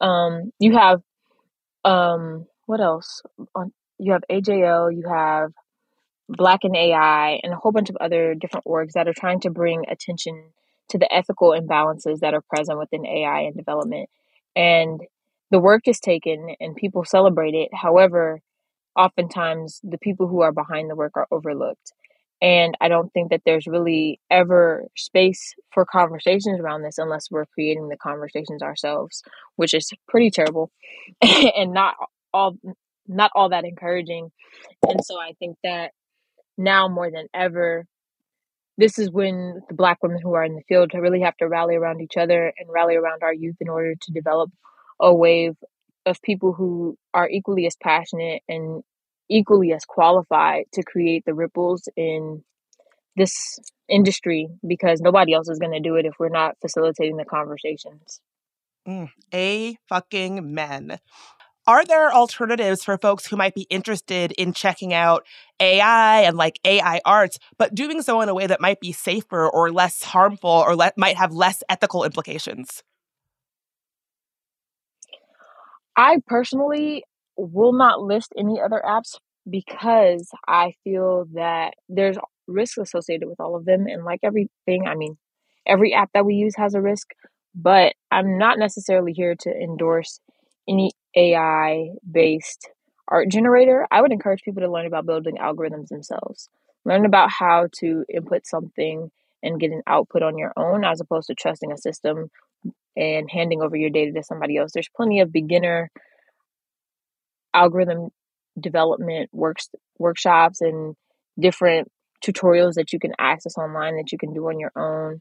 Um, 0.00 0.52
you 0.58 0.76
have 0.76 1.00
um, 1.84 2.46
what 2.66 2.80
else? 2.80 3.22
On 3.54 3.72
you 3.98 4.12
have 4.12 4.22
AJL, 4.30 4.94
you 4.94 5.08
have 5.08 5.52
Black 6.28 6.60
in 6.62 6.76
AI, 6.76 7.40
and 7.42 7.52
a 7.52 7.56
whole 7.56 7.72
bunch 7.72 7.88
of 7.88 7.96
other 7.96 8.34
different 8.34 8.66
orgs 8.66 8.92
that 8.92 9.08
are 9.08 9.14
trying 9.14 9.40
to 9.40 9.50
bring 9.50 9.84
attention 9.88 10.50
to 10.90 10.98
the 10.98 11.12
ethical 11.12 11.50
imbalances 11.50 12.20
that 12.20 12.34
are 12.34 12.42
present 12.54 12.78
within 12.78 13.06
AI 13.06 13.40
and 13.40 13.56
development. 13.56 14.10
And 14.54 15.00
the 15.50 15.58
work 15.58 15.82
is 15.86 16.00
taken 16.00 16.54
and 16.60 16.76
people 16.76 17.04
celebrate 17.04 17.54
it. 17.54 17.70
However, 17.72 18.40
oftentimes 18.96 19.80
the 19.82 19.98
people 19.98 20.26
who 20.28 20.42
are 20.42 20.52
behind 20.52 20.90
the 20.90 20.96
work 20.96 21.12
are 21.16 21.26
overlooked. 21.30 21.92
And 22.40 22.76
I 22.80 22.88
don't 22.88 23.12
think 23.12 23.30
that 23.30 23.42
there's 23.44 23.66
really 23.66 24.20
ever 24.30 24.86
space 24.96 25.54
for 25.72 25.84
conversations 25.84 26.60
around 26.60 26.82
this 26.82 26.98
unless 26.98 27.30
we're 27.30 27.46
creating 27.46 27.88
the 27.88 27.96
conversations 27.96 28.62
ourselves, 28.62 29.22
which 29.56 29.74
is 29.74 29.90
pretty 30.06 30.30
terrible 30.30 30.70
and 31.20 31.72
not 31.72 31.96
all 32.32 32.56
not 33.06 33.30
all 33.34 33.48
that 33.48 33.64
encouraging. 33.64 34.30
And 34.86 35.04
so 35.04 35.18
I 35.18 35.32
think 35.38 35.56
that 35.64 35.92
now 36.56 36.88
more 36.88 37.10
than 37.10 37.26
ever, 37.34 37.86
this 38.76 38.98
is 38.98 39.10
when 39.10 39.62
the 39.68 39.74
black 39.74 40.02
women 40.02 40.20
who 40.22 40.34
are 40.34 40.44
in 40.44 40.54
the 40.54 40.62
field 40.68 40.92
really 40.94 41.22
have 41.22 41.36
to 41.38 41.48
rally 41.48 41.74
around 41.74 42.00
each 42.00 42.16
other 42.16 42.52
and 42.58 42.68
rally 42.70 42.96
around 42.96 43.22
our 43.22 43.32
youth 43.32 43.56
in 43.60 43.68
order 43.68 43.94
to 43.94 44.12
develop 44.12 44.50
a 45.00 45.12
wave 45.12 45.56
of 46.06 46.22
people 46.22 46.52
who 46.52 46.96
are 47.14 47.28
equally 47.28 47.66
as 47.66 47.76
passionate 47.82 48.42
and 48.48 48.82
equally 49.30 49.72
as 49.72 49.84
qualified 49.84 50.64
to 50.72 50.82
create 50.82 51.24
the 51.24 51.34
ripples 51.34 51.88
in 51.96 52.42
this 53.16 53.58
industry 53.88 54.48
because 54.66 55.00
nobody 55.00 55.34
else 55.34 55.48
is 55.48 55.58
going 55.58 55.72
to 55.72 55.80
do 55.80 55.96
it 55.96 56.06
if 56.06 56.14
we're 56.18 56.28
not 56.28 56.56
facilitating 56.60 57.16
the 57.16 57.24
conversations. 57.24 58.20
Mm, 58.86 59.10
a 59.34 59.76
fucking 59.88 60.54
men. 60.54 60.98
Are 61.66 61.84
there 61.84 62.10
alternatives 62.10 62.82
for 62.82 62.96
folks 62.96 63.26
who 63.26 63.36
might 63.36 63.54
be 63.54 63.66
interested 63.68 64.32
in 64.32 64.54
checking 64.54 64.94
out 64.94 65.26
AI 65.60 66.22
and 66.22 66.38
like 66.38 66.58
AI 66.64 67.02
art, 67.04 67.36
but 67.58 67.74
doing 67.74 68.00
so 68.00 68.22
in 68.22 68.30
a 68.30 68.34
way 68.34 68.46
that 68.46 68.62
might 68.62 68.80
be 68.80 68.92
safer 68.92 69.46
or 69.46 69.70
less 69.70 70.02
harmful 70.02 70.48
or 70.48 70.74
le- 70.74 70.92
might 70.96 71.18
have 71.18 71.34
less 71.34 71.62
ethical 71.68 72.04
implications? 72.04 72.82
I 75.94 76.22
personally 76.26 77.04
will 77.38 77.72
not 77.72 78.02
list 78.02 78.32
any 78.36 78.60
other 78.60 78.82
apps 78.84 79.14
because 79.48 80.28
I 80.46 80.74
feel 80.84 81.26
that 81.34 81.74
there's 81.88 82.18
risk 82.46 82.78
associated 82.78 83.28
with 83.28 83.40
all 83.40 83.56
of 83.56 83.64
them. 83.64 83.86
And 83.86 84.04
like 84.04 84.20
everything, 84.22 84.86
I 84.86 84.94
mean, 84.94 85.16
every 85.66 85.94
app 85.94 86.10
that 86.14 86.26
we 86.26 86.34
use 86.34 86.54
has 86.56 86.74
a 86.74 86.80
risk, 86.80 87.08
but 87.54 87.94
I'm 88.10 88.38
not 88.38 88.58
necessarily 88.58 89.12
here 89.12 89.34
to 89.40 89.50
endorse 89.50 90.20
any 90.68 90.92
AI 91.16 91.90
based 92.10 92.68
art 93.08 93.30
generator. 93.30 93.86
I 93.90 94.02
would 94.02 94.12
encourage 94.12 94.42
people 94.42 94.62
to 94.62 94.70
learn 94.70 94.86
about 94.86 95.06
building 95.06 95.36
algorithms 95.36 95.88
themselves, 95.88 96.48
learn 96.84 97.06
about 97.06 97.30
how 97.30 97.68
to 97.80 98.04
input 98.12 98.46
something 98.46 99.10
and 99.42 99.60
get 99.60 99.70
an 99.70 99.82
output 99.86 100.22
on 100.22 100.36
your 100.36 100.52
own 100.56 100.84
as 100.84 101.00
opposed 101.00 101.28
to 101.28 101.34
trusting 101.34 101.72
a 101.72 101.78
system 101.78 102.30
and 102.96 103.30
handing 103.30 103.62
over 103.62 103.76
your 103.76 103.90
data 103.90 104.12
to 104.12 104.22
somebody 104.24 104.56
else. 104.56 104.72
There's 104.72 104.90
plenty 104.94 105.20
of 105.20 105.32
beginner 105.32 105.90
algorithm 107.54 108.08
development 108.60 109.30
works 109.32 109.68
workshops 109.98 110.60
and 110.60 110.94
different 111.38 111.88
tutorials 112.24 112.74
that 112.74 112.92
you 112.92 112.98
can 112.98 113.12
access 113.18 113.56
online 113.56 113.96
that 113.96 114.10
you 114.12 114.18
can 114.18 114.32
do 114.34 114.48
on 114.48 114.58
your 114.58 114.72
own. 114.76 115.20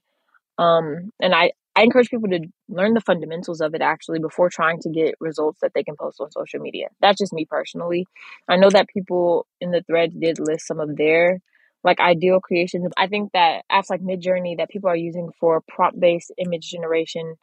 Um, 0.58 1.12
and 1.22 1.36
I, 1.36 1.52
I 1.76 1.84
encourage 1.84 2.10
people 2.10 2.30
to 2.30 2.40
learn 2.68 2.96
the 2.96 3.02
fundamentals 3.02 3.62
of 3.62 3.76
it 3.76 3.82
actually 3.82 4.20
before 4.20 4.50
trying 4.50 4.80
to 4.82 4.90
get 4.90 5.14
results 5.20 5.60
that 5.62 5.74
they 5.76 5.84
can 5.84 5.96
post 5.96 6.20
on 6.20 6.32
social 6.32 6.60
media. 6.60 6.88
That's 7.02 7.20
just 7.20 7.34
me 7.34 7.46
personally. 7.46 8.08
I 8.48 8.56
know 8.56 8.72
that 8.72 8.90
people 8.90 9.46
in 9.62 9.70
the 9.70 9.84
thread 9.84 10.20
did 10.20 10.40
list 10.40 10.66
some 10.66 10.80
of 10.80 10.96
their 10.96 11.40
like 11.84 12.00
ideal 12.00 12.40
creations. 12.40 12.92
I 12.98 13.08
think 13.08 13.32
that 13.34 13.62
apps 13.72 13.92
like 13.92 14.02
Midjourney 14.02 14.58
that 14.58 14.70
people 14.70 14.90
are 14.90 14.96
using 14.96 15.30
for 15.40 15.62
prompt 15.68 16.00
based 16.00 16.32
image 16.40 16.72
generation 16.72 17.36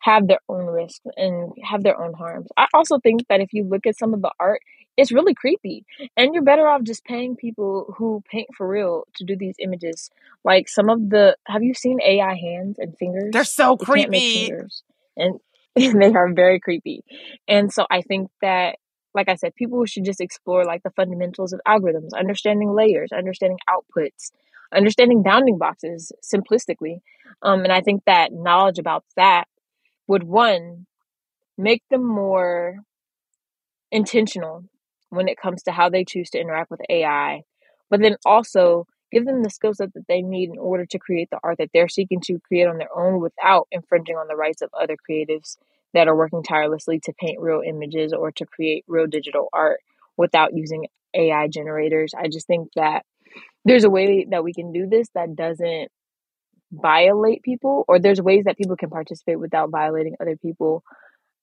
have 0.00 0.26
their 0.26 0.40
own 0.48 0.66
risks 0.66 1.00
and 1.16 1.52
have 1.62 1.82
their 1.82 2.00
own 2.00 2.14
harms. 2.14 2.48
I 2.56 2.66
also 2.74 2.98
think 2.98 3.26
that 3.28 3.40
if 3.40 3.52
you 3.52 3.64
look 3.64 3.86
at 3.86 3.98
some 3.98 4.14
of 4.14 4.22
the 4.22 4.30
art, 4.40 4.60
it's 4.96 5.12
really 5.12 5.34
creepy. 5.34 5.84
And 6.16 6.34
you're 6.34 6.42
better 6.42 6.66
off 6.66 6.82
just 6.82 7.04
paying 7.04 7.36
people 7.36 7.94
who 7.96 8.22
paint 8.30 8.48
for 8.56 8.66
real 8.66 9.04
to 9.16 9.24
do 9.24 9.36
these 9.36 9.54
images. 9.58 10.10
Like 10.44 10.68
some 10.68 10.88
of 10.88 11.10
the 11.10 11.36
have 11.46 11.62
you 11.62 11.74
seen 11.74 12.00
AI 12.00 12.34
hands 12.34 12.76
and 12.78 12.96
fingers? 12.98 13.30
They're 13.32 13.44
so 13.44 13.76
they 13.78 13.84
creepy. 13.84 14.52
And 15.16 15.40
they 15.74 16.12
are 16.12 16.32
very 16.32 16.60
creepy. 16.60 17.04
And 17.46 17.72
so 17.72 17.86
I 17.90 18.02
think 18.02 18.30
that 18.42 18.76
like 19.12 19.28
I 19.28 19.34
said, 19.34 19.54
people 19.54 19.84
should 19.86 20.04
just 20.04 20.20
explore 20.20 20.64
like 20.64 20.82
the 20.82 20.90
fundamentals 20.90 21.52
of 21.52 21.60
algorithms, 21.66 22.10
understanding 22.16 22.72
layers, 22.72 23.10
understanding 23.12 23.58
outputs, 23.68 24.30
understanding 24.72 25.22
bounding 25.22 25.58
boxes 25.58 26.12
simplistically. 26.22 27.00
Um, 27.42 27.64
and 27.64 27.72
I 27.72 27.80
think 27.80 28.04
that 28.06 28.32
knowledge 28.32 28.78
about 28.78 29.04
that 29.16 29.48
would 30.10 30.24
one 30.24 30.86
make 31.56 31.84
them 31.88 32.04
more 32.04 32.78
intentional 33.92 34.64
when 35.10 35.28
it 35.28 35.38
comes 35.40 35.62
to 35.62 35.70
how 35.70 35.88
they 35.88 36.04
choose 36.04 36.30
to 36.30 36.40
interact 36.40 36.68
with 36.68 36.80
AI, 36.90 37.42
but 37.90 38.00
then 38.00 38.16
also 38.26 38.86
give 39.12 39.24
them 39.24 39.44
the 39.44 39.50
skill 39.50 39.72
set 39.72 39.94
that 39.94 40.08
they 40.08 40.20
need 40.20 40.50
in 40.50 40.58
order 40.58 40.84
to 40.84 40.98
create 40.98 41.28
the 41.30 41.38
art 41.44 41.58
that 41.58 41.70
they're 41.72 41.88
seeking 41.88 42.20
to 42.22 42.40
create 42.40 42.66
on 42.66 42.78
their 42.78 42.92
own 42.96 43.20
without 43.20 43.68
infringing 43.70 44.16
on 44.16 44.26
the 44.26 44.34
rights 44.34 44.62
of 44.62 44.70
other 44.74 44.96
creatives 45.08 45.58
that 45.94 46.08
are 46.08 46.16
working 46.16 46.42
tirelessly 46.42 46.98
to 46.98 47.12
paint 47.12 47.38
real 47.38 47.62
images 47.64 48.12
or 48.12 48.32
to 48.32 48.44
create 48.44 48.84
real 48.88 49.06
digital 49.06 49.48
art 49.52 49.78
without 50.16 50.56
using 50.56 50.88
AI 51.14 51.46
generators. 51.46 52.14
I 52.18 52.26
just 52.26 52.48
think 52.48 52.68
that 52.74 53.04
there's 53.64 53.84
a 53.84 53.90
way 53.90 54.26
that 54.28 54.42
we 54.42 54.52
can 54.54 54.72
do 54.72 54.88
this 54.88 55.08
that 55.14 55.36
doesn't 55.36 55.92
violate 56.72 57.42
people 57.42 57.84
or 57.88 57.98
there's 57.98 58.20
ways 58.20 58.44
that 58.44 58.56
people 58.56 58.76
can 58.76 58.90
participate 58.90 59.38
without 59.38 59.70
violating 59.70 60.14
other 60.20 60.36
people 60.36 60.84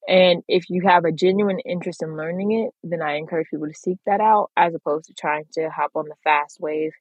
and 0.07 0.41
if 0.47 0.69
you 0.69 0.83
have 0.85 1.03
a 1.03 1.11
genuine 1.11 1.59
interest 1.59 2.01
in 2.01 2.15
learning 2.15 2.51
it 2.51 2.71
then 2.83 3.01
i 3.01 3.15
encourage 3.15 3.47
people 3.49 3.67
to 3.67 3.73
seek 3.73 3.97
that 4.05 4.21
out 4.21 4.49
as 4.55 4.73
opposed 4.73 5.05
to 5.05 5.13
trying 5.13 5.43
to 5.51 5.69
hop 5.69 5.91
on 5.95 6.05
the 6.05 6.15
fast 6.23 6.59
wave 6.61 6.91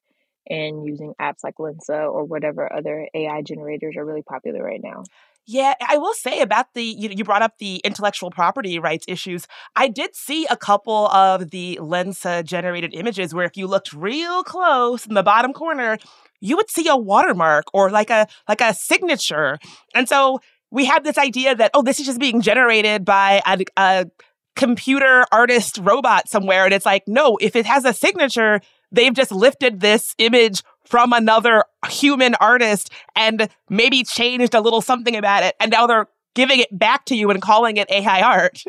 and 0.49 0.85
using 0.85 1.15
apps 1.21 1.45
like 1.45 1.55
lensa 1.61 2.13
or 2.13 2.25
whatever 2.25 2.73
other 2.73 3.09
ai 3.15 3.43
generators 3.43 3.97
are 3.97 4.05
really 4.05 4.23
popular 4.23 4.63
right 4.63 4.81
now 4.83 5.05
yeah, 5.49 5.75
I 5.89 5.97
will 5.99 6.13
say 6.13 6.41
about 6.41 6.75
the 6.75 6.83
you, 6.83 7.09
know, 7.09 7.15
you 7.17 7.23
brought 7.23 7.43
up 7.43 7.59
the 7.59 7.77
intellectual 7.85 8.31
property 8.31 8.81
rights 8.81 9.05
issues. 9.07 9.47
I 9.77 9.87
did 9.87 10.17
see 10.17 10.45
a 10.51 10.57
couple 10.57 11.07
of 11.07 11.51
the 11.51 11.79
Lensa 11.81 12.45
generated 12.45 12.93
images 12.93 13.33
where 13.33 13.47
if 13.47 13.57
you 13.57 13.69
looked 13.69 13.93
real 13.93 14.43
close 14.43 15.07
in 15.07 15.15
the 15.15 15.23
bottom 15.23 15.53
corner, 15.53 15.99
you 16.47 16.57
would 16.57 16.71
see 16.71 16.89
a 16.89 16.97
watermark 16.97 17.65
or 17.73 17.91
like 17.91 18.11
a 18.11 18.27
like 18.49 18.61
a 18.61 18.75
signature. 18.75 19.59
And 19.95 20.09
so 20.09 20.41
we 20.71 20.85
have 20.87 21.05
this 21.05 21.19
idea 21.19 21.55
that 21.55 21.71
oh 21.75 21.83
this 21.83 22.01
is 22.01 22.07
just 22.07 22.21
being 22.21 22.41
generated 22.41 23.05
by 23.05 23.43
a, 23.47 23.65
a 23.77 24.07
computer 24.55 25.25
artist 25.33 25.79
robot 25.83 26.29
somewhere 26.29 26.65
and 26.65 26.73
it's 26.73 26.87
like 26.87 27.03
no 27.07 27.37
if 27.43 27.55
it 27.55 27.67
has 27.67 27.85
a 27.85 27.93
signature 27.93 28.59
they've 28.91 29.13
just 29.13 29.31
lifted 29.31 29.81
this 29.81 30.15
image 30.17 30.63
from 30.87 31.13
another 31.13 31.63
human 31.91 32.35
artist 32.37 32.91
and 33.15 33.51
maybe 33.69 34.03
changed 34.03 34.55
a 34.55 34.61
little 34.63 34.81
something 34.81 35.15
about 35.15 35.43
it 35.43 35.55
and 35.61 35.71
now 35.73 35.87
they're 35.87 36.09
giving 36.37 36.61
it 36.61 36.69
back 36.71 37.05
to 37.07 37.17
you 37.17 37.31
and 37.31 37.43
calling 37.43 37.79
it 37.79 37.91
AI 37.91 38.21
art. 38.21 38.63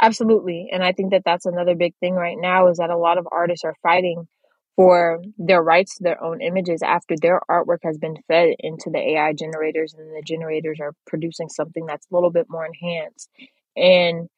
Absolutely. 0.00 0.70
And 0.72 0.82
I 0.82 0.92
think 0.92 1.10
that 1.10 1.22
that's 1.24 1.44
another 1.44 1.76
big 1.76 1.94
thing 2.00 2.14
right 2.14 2.38
now 2.40 2.68
is 2.68 2.78
that 2.78 2.90
a 2.90 2.96
lot 2.96 3.18
of 3.18 3.28
artists 3.30 3.64
are 3.64 3.76
fighting 3.82 4.26
for 4.80 5.22
their 5.36 5.62
rights 5.62 5.98
to 5.98 6.02
their 6.02 6.24
own 6.24 6.40
images 6.40 6.80
after 6.82 7.14
their 7.20 7.42
artwork 7.50 7.80
has 7.82 7.98
been 7.98 8.16
fed 8.28 8.54
into 8.60 8.88
the 8.90 8.98
AI 8.98 9.34
generators 9.34 9.92
and 9.92 10.08
the 10.16 10.22
generators 10.22 10.78
are 10.80 10.94
producing 11.06 11.50
something 11.50 11.84
that's 11.84 12.06
a 12.10 12.14
little 12.14 12.30
bit 12.30 12.46
more 12.48 12.64
enhanced. 12.64 13.28
And 13.76 14.30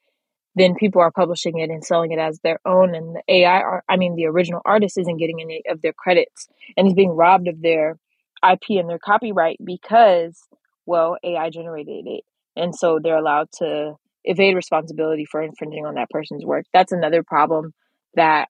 then 0.57 0.75
people 0.75 1.01
are 1.01 1.13
publishing 1.13 1.59
it 1.59 1.71
and 1.71 1.85
selling 1.85 2.11
it 2.11 2.19
as 2.19 2.41
their 2.41 2.59
own 2.67 2.93
and 2.97 3.15
the 3.15 3.23
AI 3.29 3.61
art, 3.61 3.85
I 3.89 3.97
mean 3.97 4.17
the 4.17 4.27
original 4.27 4.63
artist 4.65 4.99
isn't 4.99 5.17
getting 5.17 5.41
any 5.41 5.63
of 5.71 5.81
their 5.81 5.93
credits 5.93 6.49
and 6.77 6.89
is 6.89 6.95
being 6.95 7.11
robbed 7.13 7.47
of 7.47 7.63
their 7.63 7.99
IP 8.45 8.63
and 8.71 8.91
their 8.91 8.99
copyright 8.99 9.59
because 9.65 10.41
well 10.87 11.19
AI 11.23 11.51
generated 11.51 12.09
it. 12.09 12.25
And 12.57 12.75
so 12.75 12.99
they're 13.01 13.17
allowed 13.17 13.47
to 13.59 13.95
evade 14.25 14.57
responsibility 14.57 15.25
for 15.25 15.41
infringing 15.41 15.87
on 15.87 15.95
that 15.95 16.11
person's 16.11 16.45
work. 16.45 16.65
That's 16.73 16.91
another 16.91 17.23
problem 17.23 17.75
that 18.17 18.49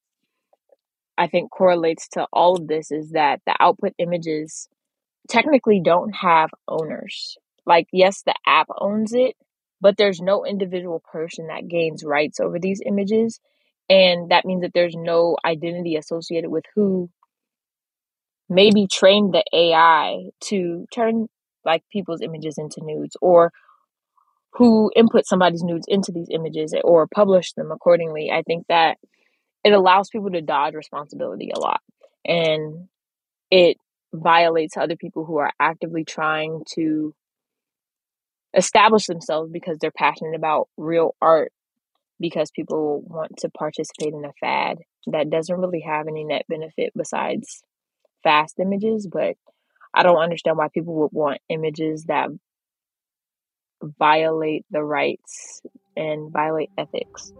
I 1.19 1.27
think 1.27 1.51
correlates 1.51 2.09
to 2.11 2.27
all 2.33 2.57
of 2.57 2.69
this 2.69 2.91
is 2.91 3.11
that 3.11 3.41
the 3.47 3.55
output 3.61 3.93
images 3.99 4.69
technically 5.29 5.81
don't 5.85 6.13
have 6.15 6.51
owners. 6.69 7.37
Like, 7.67 7.89
yes, 7.93 8.23
the 8.23 8.35
app 8.47 8.69
owns 8.81 9.13
it, 9.13 9.37
but 9.81 9.97
there's 9.97 10.21
no 10.21 10.45
individual 10.45 11.03
person 11.13 11.49
that 11.49 11.69
gains 11.69 12.05
rights 12.05 12.41
over 12.41 12.59
these 12.59 12.81
images. 12.85 13.41
And 13.89 14.31
that 14.31 14.45
means 14.45 14.63
that 14.63 14.73
there's 14.75 14.97
no 14.97 15.37
identity 15.45 15.97
associated 15.97 16.51
with 16.51 16.65
who 16.75 17.11
maybe 18.49 18.87
trained 18.87 19.35
the 19.35 19.45
AI 19.53 20.25
to 20.41 20.87
turn 20.93 21.29
like 21.65 21.83
people's 21.91 22.23
images 22.23 22.59
into 22.59 22.85
nudes 22.85 23.17
or 23.21 23.53
who 24.55 24.91
input 24.95 25.27
somebody's 25.27 25.63
nudes 25.63 25.87
into 25.89 26.13
these 26.13 26.29
images 26.31 26.75
or 26.85 27.07
publish 27.07 27.53
them 27.55 27.71
accordingly. 27.71 28.31
I 28.31 28.43
think 28.43 28.67
that 28.69 28.99
it 29.65 29.73
allows 29.73 30.09
people 30.09 30.31
to 30.31 30.43
dodge 30.43 30.75
responsibility 30.75 31.51
a 31.55 31.61
lot 31.61 31.81
and 32.25 32.89
it 33.51 33.77
violates 34.15 34.77
other 34.77 34.97
people 34.97 35.25
who 35.25 35.37
are 35.39 35.53
actively 35.59 36.05
trying 36.05 36.63
to 36.75 37.15
establish 38.55 39.07
themselves 39.07 39.51
because 39.51 39.79
they're 39.79 39.91
passionate 39.91 40.35
about 40.35 40.69
real 40.77 41.15
art 41.23 41.53
because 42.21 42.51
people 42.51 43.03
want 43.07 43.37
to 43.39 43.49
participate 43.49 44.13
in 44.13 44.25
a 44.25 44.33
fad 44.41 44.79
that 45.07 45.31
doesn't 45.31 45.59
really 45.59 45.81
have 45.81 46.07
any 46.07 46.25
net 46.25 46.45
benefit 46.49 46.93
besides 46.97 47.63
fast 48.23 48.61
images 48.61 49.09
but 49.11 49.37
i 49.95 50.03
don't 50.03 50.23
understand 50.23 50.57
why 50.57 50.69
people 50.69 50.95
would 50.95 51.13
want 51.13 51.41
images 51.49 52.05
that 52.05 52.29
violate 53.99 54.65
the 54.71 54.83
rights 54.83 55.63
and 55.97 56.31
violate 56.31 56.71
ethics 56.79 57.33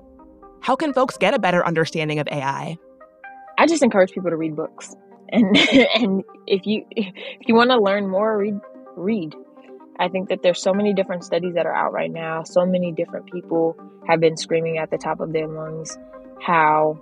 how 0.63 0.77
can 0.77 0.93
folks 0.95 1.19
get 1.19 1.35
a 1.35 1.39
better 1.39 1.65
understanding 1.67 2.19
of 2.21 2.29
ai 2.29 2.79
i? 3.59 3.67
Just 3.67 3.83
encourage 3.83 4.13
people 4.13 4.31
to 4.31 4.37
read 4.37 4.57
books. 4.57 4.95
And 5.29 5.57
and 5.95 6.25
if 6.47 6.67
you 6.67 6.87
if 6.91 7.49
you 7.49 7.55
want 7.55 7.71
to 7.71 7.79
learn 7.79 8.09
more 8.09 8.39
read 8.39 8.61
read. 8.97 9.35
I 9.99 10.09
think 10.09 10.31
that 10.31 10.43
there's 10.43 10.61
so 10.61 10.73
many 10.73 10.95
different 10.95 11.25
studies 11.25 11.55
that 11.55 11.67
are 11.67 11.75
out 11.75 11.93
right 11.93 12.11
now. 12.11 12.45
So 12.45 12.65
many 12.65 12.93
different 12.93 13.31
people 13.31 13.77
have 14.07 14.21
been 14.21 14.37
screaming 14.37 14.79
at 14.79 14.91
the 14.91 14.99
top 14.99 15.21
of 15.21 15.33
their 15.33 15.47
lungs 15.47 15.97
how 16.41 16.99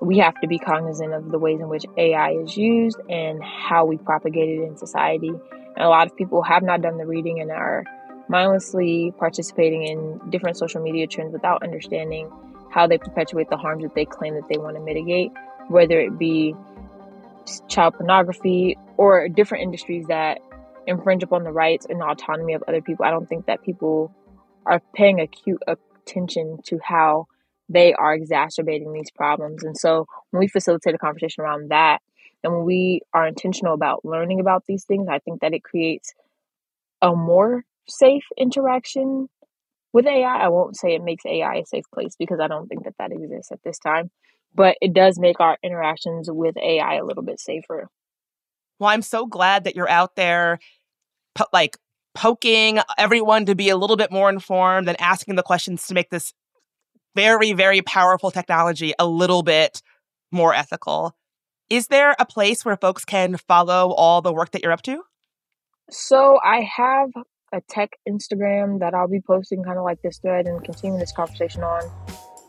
we 0.00 0.18
have 0.18 0.38
to 0.40 0.46
be 0.46 0.58
cognizant 0.58 1.12
of 1.12 1.30
the 1.30 1.38
ways 1.38 1.60
in 1.60 1.68
which 1.68 1.84
ai 1.96 2.32
is 2.32 2.56
used 2.56 2.98
and 3.08 3.42
how 3.42 3.84
we 3.86 3.96
propagate 3.96 4.60
it 4.60 4.62
in 4.62 4.76
society. 4.76 5.28
And 5.28 5.84
a 5.84 5.88
lot 5.88 6.06
of 6.06 6.16
people 6.16 6.42
have 6.42 6.62
not 6.62 6.82
done 6.82 6.98
the 6.98 7.06
reading 7.06 7.40
and 7.40 7.50
are 7.50 7.84
mindlessly 8.28 9.12
participating 9.18 9.82
in 9.82 10.30
different 10.30 10.56
social 10.56 10.82
media 10.82 11.06
trends 11.06 11.32
without 11.32 11.62
understanding 11.62 12.30
how 12.74 12.88
they 12.88 12.98
perpetuate 12.98 13.48
the 13.50 13.56
harms 13.56 13.84
that 13.84 13.94
they 13.94 14.04
claim 14.04 14.34
that 14.34 14.48
they 14.48 14.58
want 14.58 14.76
to 14.76 14.82
mitigate 14.82 15.30
whether 15.68 16.00
it 16.00 16.18
be 16.18 16.54
child 17.68 17.94
pornography 17.94 18.76
or 18.96 19.28
different 19.28 19.62
industries 19.62 20.06
that 20.08 20.40
infringe 20.86 21.22
upon 21.22 21.44
the 21.44 21.52
rights 21.52 21.86
and 21.88 22.02
autonomy 22.02 22.52
of 22.52 22.64
other 22.66 22.82
people. 22.82 23.04
I 23.04 23.10
don't 23.10 23.28
think 23.28 23.46
that 23.46 23.62
people 23.62 24.12
are 24.66 24.82
paying 24.94 25.20
acute 25.20 25.62
attention 25.68 26.58
to 26.64 26.80
how 26.82 27.26
they 27.68 27.94
are 27.94 28.12
exacerbating 28.12 28.92
these 28.92 29.10
problems. 29.10 29.62
And 29.62 29.76
so 29.76 30.06
when 30.30 30.40
we 30.40 30.48
facilitate 30.48 30.94
a 30.94 30.98
conversation 30.98 31.44
around 31.44 31.70
that, 31.70 32.00
and 32.42 32.52
when 32.52 32.64
we 32.64 33.02
are 33.14 33.26
intentional 33.26 33.72
about 33.72 34.04
learning 34.04 34.40
about 34.40 34.64
these 34.66 34.84
things, 34.84 35.06
I 35.08 35.20
think 35.20 35.40
that 35.40 35.54
it 35.54 35.62
creates 35.62 36.12
a 37.00 37.14
more 37.14 37.64
safe 37.88 38.24
interaction 38.36 39.28
with 39.94 40.06
AI. 40.06 40.44
I 40.44 40.48
won't 40.48 40.76
say 40.76 40.94
it 40.94 41.02
makes 41.02 41.24
AI 41.24 41.54
a 41.54 41.64
safe 41.64 41.84
place 41.94 42.14
because 42.18 42.40
I 42.40 42.48
don't 42.48 42.66
think 42.66 42.84
that 42.84 42.94
that 42.98 43.12
exists 43.12 43.50
at 43.50 43.60
this 43.64 43.78
time 43.78 44.10
but 44.54 44.76
it 44.80 44.92
does 44.92 45.18
make 45.18 45.40
our 45.40 45.58
interactions 45.62 46.28
with 46.30 46.56
AI 46.56 46.94
a 46.96 47.04
little 47.04 47.22
bit 47.22 47.40
safer. 47.40 47.88
Well, 48.78 48.90
I'm 48.90 49.02
so 49.02 49.26
glad 49.26 49.64
that 49.64 49.74
you're 49.74 49.88
out 49.88 50.16
there, 50.16 50.58
po- 51.34 51.46
like 51.52 51.76
poking 52.14 52.78
everyone 52.96 53.46
to 53.46 53.54
be 53.54 53.68
a 53.68 53.76
little 53.76 53.96
bit 53.96 54.12
more 54.12 54.28
informed 54.28 54.88
and 54.88 55.00
asking 55.00 55.34
the 55.34 55.42
questions 55.42 55.86
to 55.86 55.94
make 55.94 56.10
this 56.10 56.32
very, 57.16 57.52
very 57.52 57.82
powerful 57.82 58.30
technology 58.30 58.92
a 58.98 59.06
little 59.06 59.42
bit 59.42 59.82
more 60.30 60.54
ethical. 60.54 61.16
Is 61.70 61.88
there 61.88 62.14
a 62.18 62.26
place 62.26 62.64
where 62.64 62.76
folks 62.76 63.04
can 63.04 63.36
follow 63.36 63.92
all 63.92 64.22
the 64.22 64.32
work 64.32 64.50
that 64.52 64.62
you're 64.62 64.72
up 64.72 64.82
to? 64.82 65.02
So 65.90 66.38
I 66.44 66.68
have 66.76 67.10
a 67.54 67.60
tech 67.68 67.98
Instagram 68.08 68.80
that 68.80 68.94
I'll 68.94 69.08
be 69.08 69.20
posting 69.20 69.62
kind 69.62 69.78
of 69.78 69.84
like 69.84 70.02
this 70.02 70.18
thread 70.18 70.46
and 70.46 70.62
continuing 70.64 70.98
this 70.98 71.12
conversation 71.12 71.62
on. 71.62 71.82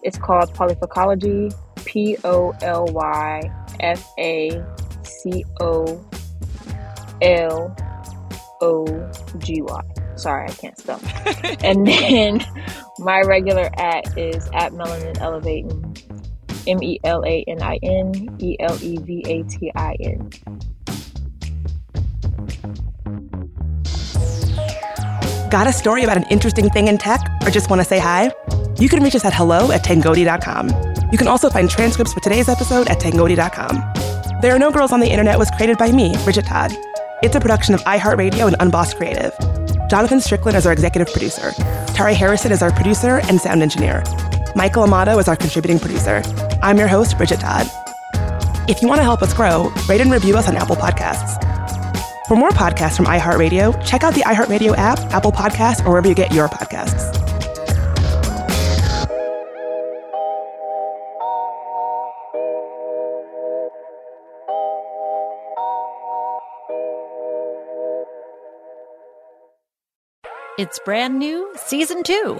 It's 0.02 0.18
called 0.18 0.54
Polyfacology, 0.54 1.54
P 1.86 2.18
O 2.24 2.54
L 2.62 2.86
Y 2.88 3.42
F 3.80 4.06
A 4.18 4.64
C 5.04 5.46
O 5.62 6.04
L 7.22 7.76
O 8.62 9.12
G 9.38 9.62
Y. 9.62 9.82
Sorry, 10.16 10.50
I 10.50 10.54
can't 10.54 10.78
spell. 10.78 11.00
and 11.64 11.86
then 11.86 12.44
my 13.00 13.22
regular 13.22 13.70
at 13.78 14.18
is 14.18 14.48
at 14.54 14.72
Melanin 14.72 15.20
Elevating. 15.20 15.96
M 16.68 16.82
E 16.82 17.00
L 17.04 17.24
A 17.26 17.44
N 17.48 17.62
I 17.62 17.78
N 17.84 18.38
E 18.40 18.58
L 18.60 18.78
E 18.82 18.98
V 18.98 19.24
A 19.28 19.44
T 19.44 19.72
I 19.76 19.96
N. 20.00 20.32
Got 25.50 25.68
a 25.68 25.74
story 25.74 26.04
about 26.04 26.18
an 26.18 26.26
interesting 26.30 26.70
thing 26.70 26.88
in 26.88 26.98
tech 26.98 27.22
or 27.46 27.52
just 27.52 27.70
want 27.70 27.80
to 27.82 27.86
say 27.86 28.00
hi? 28.00 28.32
You 28.80 28.90
can 28.90 29.04
reach 29.04 29.16
us 29.16 29.26
at 29.26 29.34
hello 29.34 29.72
at 29.72 29.84
tangoti.com. 29.84 30.70
You 31.12 31.18
can 31.18 31.28
also 31.28 31.50
find 31.50 31.70
transcripts 31.70 32.14
for 32.14 32.20
today's 32.20 32.50
episode 32.50 32.88
at 32.88 33.00
tangoti.com. 33.00 34.42
There 34.42 34.56
Are 34.56 34.60
No 34.60 34.72
Girls 34.72 34.92
on 34.92 35.00
the 35.00 35.08
Internet 35.08 35.38
was 35.38 35.52
created 35.52 35.78
by 35.78 35.92
me, 35.92 36.16
Bridget 36.24 36.46
Todd. 36.46 36.72
It's 37.22 37.36
a 37.36 37.40
production 37.40 37.74
of 37.74 37.82
iHeartRadio 37.82 38.48
and 38.48 38.56
Unbossed 38.60 38.98
Creative. 38.98 39.34
Jonathan 39.90 40.20
Strickland 40.20 40.58
is 40.58 40.66
our 40.66 40.74
executive 40.74 41.12
producer. 41.14 41.52
Tari 41.94 42.16
Harrison 42.16 42.52
is 42.52 42.62
our 42.62 42.72
producer 42.72 43.22
and 43.30 43.40
sound 43.40 43.62
engineer. 43.62 44.04
Michael 44.56 44.84
Amato 44.84 45.18
is 45.20 45.28
our 45.28 45.36
contributing 45.36 45.80
producer. 45.80 46.24
I'm 46.62 46.78
your 46.78 46.88
host, 46.88 47.18
Bridget 47.18 47.40
Todd. 47.40 47.68
If 48.68 48.82
you 48.82 48.88
want 48.88 49.00
to 49.00 49.04
help 49.04 49.22
us 49.22 49.34
grow, 49.34 49.72
rate 49.88 50.02
and 50.02 50.12
review 50.12 50.36
us 50.38 50.48
on 50.50 50.56
Apple 50.56 50.76
Podcasts. 50.76 51.45
For 52.28 52.36
more 52.36 52.50
podcasts 52.50 52.98
from 52.98 53.06
iHeartRadio, 53.06 53.86
check 53.86 54.04
out 54.04 54.16
the 54.16 54.22
iHeartRadio 54.22 54.76
app, 54.78 54.98
Apple 55.14 55.32
Podcasts, 55.32 55.86
or 55.86 55.90
wherever 55.90 56.08
you 56.08 56.16
get 56.16 56.34
your 56.34 56.48
podcasts. 56.48 57.14
It's 70.58 70.80
brand 70.80 71.20
new, 71.20 71.54
season 71.58 72.02
two. 72.02 72.40